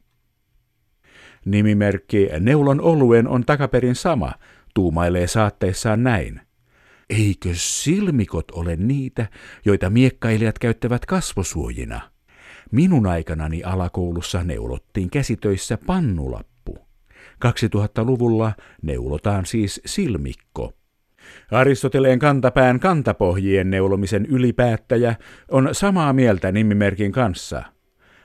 Nimimerkki 1.45 2.29
Neulon 2.39 2.81
oluen 2.81 3.27
on 3.27 3.45
takaperin 3.45 3.95
sama, 3.95 4.31
tuumailee 4.73 5.27
saatteessaan 5.27 6.03
näin. 6.03 6.41
Eikö 7.09 7.49
silmikot 7.53 8.51
ole 8.51 8.75
niitä, 8.75 9.27
joita 9.65 9.89
miekkailijat 9.89 10.59
käyttävät 10.59 11.05
kasvosuojina? 11.05 12.11
Minun 12.71 13.07
aikanani 13.07 13.63
alakoulussa 13.63 14.43
neulottiin 14.43 15.09
käsitöissä 15.09 15.77
pannulappu. 15.85 16.48
2000-luvulla 17.45 18.51
neulotaan 18.81 19.45
siis 19.45 19.81
silmikko. 19.85 20.73
Aristoteleen 21.51 22.19
kantapään 22.19 22.79
kantapohjien 22.79 23.69
neulomisen 23.69 24.25
ylipäättäjä 24.25 25.15
on 25.51 25.69
samaa 25.71 26.13
mieltä 26.13 26.51
nimimerkin 26.51 27.11
kanssa– 27.11 27.63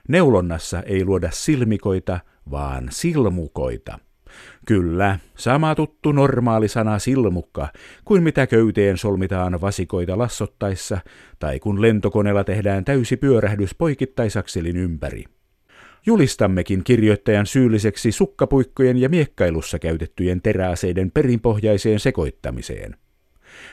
Neulonnassa 0.09 0.83
ei 0.83 1.05
luoda 1.05 1.29
silmikoita, 1.33 2.21
vaan 2.51 2.89
silmukoita. 2.91 3.99
Kyllä, 4.67 5.19
sama 5.37 5.75
tuttu 5.75 6.13
normaali 6.13 6.69
sana 6.69 6.99
silmukka 6.99 7.69
kuin 8.05 8.23
mitä 8.23 8.47
köyteen 8.47 8.99
solmitaan 8.99 9.61
vasikoita 9.61 10.19
lassottaessa 10.19 10.99
tai 11.39 11.61
kun 11.61 11.83
lentokoneella 11.83 12.45
tehdään 12.45 12.85
täysi 12.85 13.17
pyörähdys 13.17 13.75
poikittaisakselin 13.75 14.77
ympäri. 14.77 15.25
Julistammekin 16.07 16.85
kirjoittajan 16.85 17.47
syylliseksi 17.47 18.13
sukkapuikkojen 18.13 18.97
ja 18.97 19.09
miekkailussa 19.09 19.79
käytettyjen 19.79 20.43
teräaseiden 20.43 21.11
perinpohjaiseen 21.11 22.01
sekoittamiseen. 22.01 22.97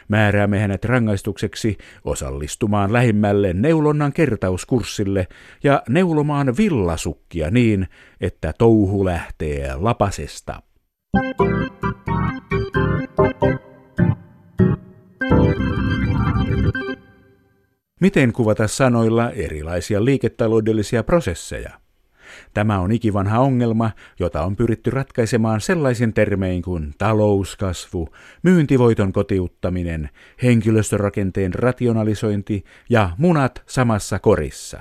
Määräämme 0.07 0.59
hänet 0.59 0.85
rangaistukseksi 0.85 1.77
osallistumaan 2.03 2.93
lähimmälle 2.93 3.53
neulonnan 3.53 4.13
kertauskurssille 4.13 5.27
ja 5.63 5.83
neulomaan 5.89 6.57
villasukkia 6.57 7.51
niin, 7.51 7.87
että 8.21 8.53
touhu 8.57 9.05
lähtee 9.05 9.75
lapasesta. 9.75 10.61
Miten 18.01 18.33
kuvata 18.33 18.67
sanoilla 18.67 19.31
erilaisia 19.31 20.05
liiketaloudellisia 20.05 21.03
prosesseja? 21.03 21.81
Tämä 22.53 22.79
on 22.79 22.91
ikivanha 22.91 23.39
ongelma, 23.39 23.91
jota 24.19 24.43
on 24.43 24.55
pyritty 24.55 24.89
ratkaisemaan 24.89 25.61
sellaisin 25.61 26.13
termein 26.13 26.61
kuin 26.61 26.93
talouskasvu, 26.97 28.09
myyntivoiton 28.43 29.13
kotiuttaminen, 29.13 30.09
henkilöstörakenteen 30.43 31.53
rationalisointi 31.53 32.63
ja 32.89 33.09
munat 33.17 33.63
samassa 33.67 34.19
korissa. 34.19 34.79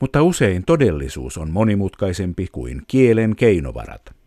Mutta 0.00 0.22
usein 0.22 0.64
todellisuus 0.64 1.38
on 1.38 1.50
monimutkaisempi 1.50 2.46
kuin 2.52 2.82
kielen 2.86 3.36
keinovarat. 3.36 4.20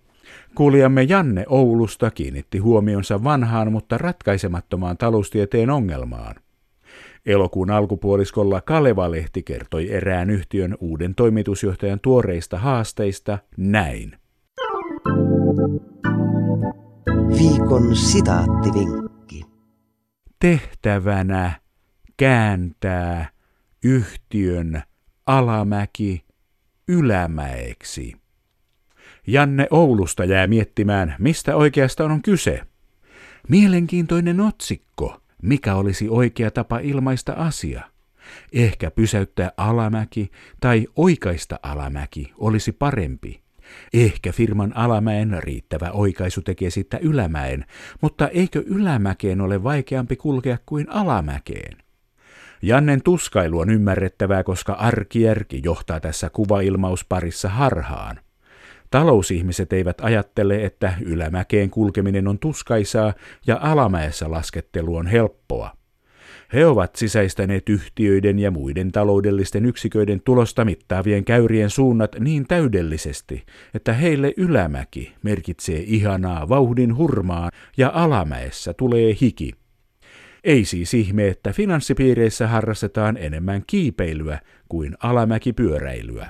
Kuulijamme 0.56 1.04
Janne 1.04 1.46
Oulusta 1.48 2.12
kiinnitti 2.12 2.58
huomionsa 2.58 3.24
vanhaan, 3.24 3.72
mutta 3.72 3.98
ratkaisemattomaan 3.98 4.98
taloustieteen 4.98 5.70
ongelmaan. 5.70 6.36
Elokuun 7.26 7.72
alkupuoliskolla 7.72 8.62
Kaleva-lehti 8.62 9.44
kertoi 9.44 9.92
erään 9.92 10.30
yhtiön 10.30 10.78
uuden 10.80 11.16
toimitusjohtajan 11.16 12.00
tuoreista 12.00 12.58
haasteista 12.58 13.40
näin. 13.58 14.18
Viikon 17.40 17.96
sitaattivinkki. 17.96 19.42
Tehtävänä 20.40 21.52
kääntää 22.18 23.30
yhtiön 23.84 24.84
alamäki 25.26 26.26
ylämäeksi. 26.88 28.14
Janne 29.28 29.68
Oulusta 29.72 30.26
jää 30.26 30.48
miettimään, 30.48 31.16
mistä 31.20 31.56
oikeastaan 31.56 32.12
on 32.12 32.22
kyse. 32.22 32.62
Mielenkiintoinen 33.50 34.40
otsikko– 34.40 35.18
mikä 35.44 35.76
olisi 35.76 36.10
oikea 36.10 36.52
tapa 36.52 36.80
ilmaista 36.80 37.34
asia. 37.34 37.82
Ehkä 38.54 38.92
pysäyttää 38.92 39.52
alamäki 39.58 40.32
tai 40.60 40.88
oikaista 40.96 41.60
alamäki 41.64 42.34
olisi 42.38 42.72
parempi. 42.72 43.44
Ehkä 43.94 44.32
firman 44.32 44.78
alamäen 44.78 45.44
riittävä 45.44 45.92
oikaisu 45.92 46.42
tekee 46.42 46.70
sitten 46.70 47.00
ylämäen, 47.02 47.66
mutta 48.02 48.28
eikö 48.28 48.64
ylämäkeen 48.66 49.42
ole 49.42 49.64
vaikeampi 49.64 50.16
kulkea 50.16 50.58
kuin 50.66 50.90
alamäkeen? 50.90 51.78
Jannen 52.62 53.04
tuskailu 53.04 53.60
on 53.60 53.70
ymmärrettävää, 53.70 54.44
koska 54.44 54.74
arkijärki 54.74 55.62
johtaa 55.64 56.00
tässä 56.00 56.30
kuvailmausparissa 56.30 57.50
harhaan. 57.50 58.20
Talousihmiset 58.94 59.74
eivät 59.74 59.98
ajattele, 60.02 60.66
että 60.66 60.94
ylämäkeen 61.02 61.70
kulkeminen 61.70 62.28
on 62.28 62.40
tuskaisaa 62.40 63.14
ja 63.48 63.60
alamäessä 63.62 64.32
laskettelu 64.32 64.96
on 64.96 65.08
helppoa. 65.08 65.72
He 66.54 66.66
ovat 66.66 66.96
sisäistäneet 66.96 67.70
yhtiöiden 67.70 68.40
ja 68.40 68.52
muiden 68.52 68.92
taloudellisten 68.92 69.66
yksiköiden 69.66 70.22
tulosta 70.22 70.66
mittaavien 70.66 71.26
käyrien 71.26 71.70
suunnat 71.70 72.16
niin 72.20 72.48
täydellisesti, 72.48 73.44
että 73.74 73.94
heille 73.94 74.34
ylämäki 74.38 75.14
merkitsee 75.24 75.84
ihanaa 75.86 76.50
vauhdin 76.50 76.98
hurmaa 76.98 77.52
ja 77.78 77.92
alamäessä 77.94 78.74
tulee 78.74 79.16
hiki. 79.22 79.52
Ei 80.44 80.66
siis 80.66 80.94
ihme, 80.94 81.28
että 81.28 81.54
finanssipiireissä 81.54 82.48
harrastetaan 82.48 83.18
enemmän 83.18 83.64
kiipeilyä 83.68 84.40
kuin 84.70 84.96
alamäkipyöräilyä. 85.00 86.30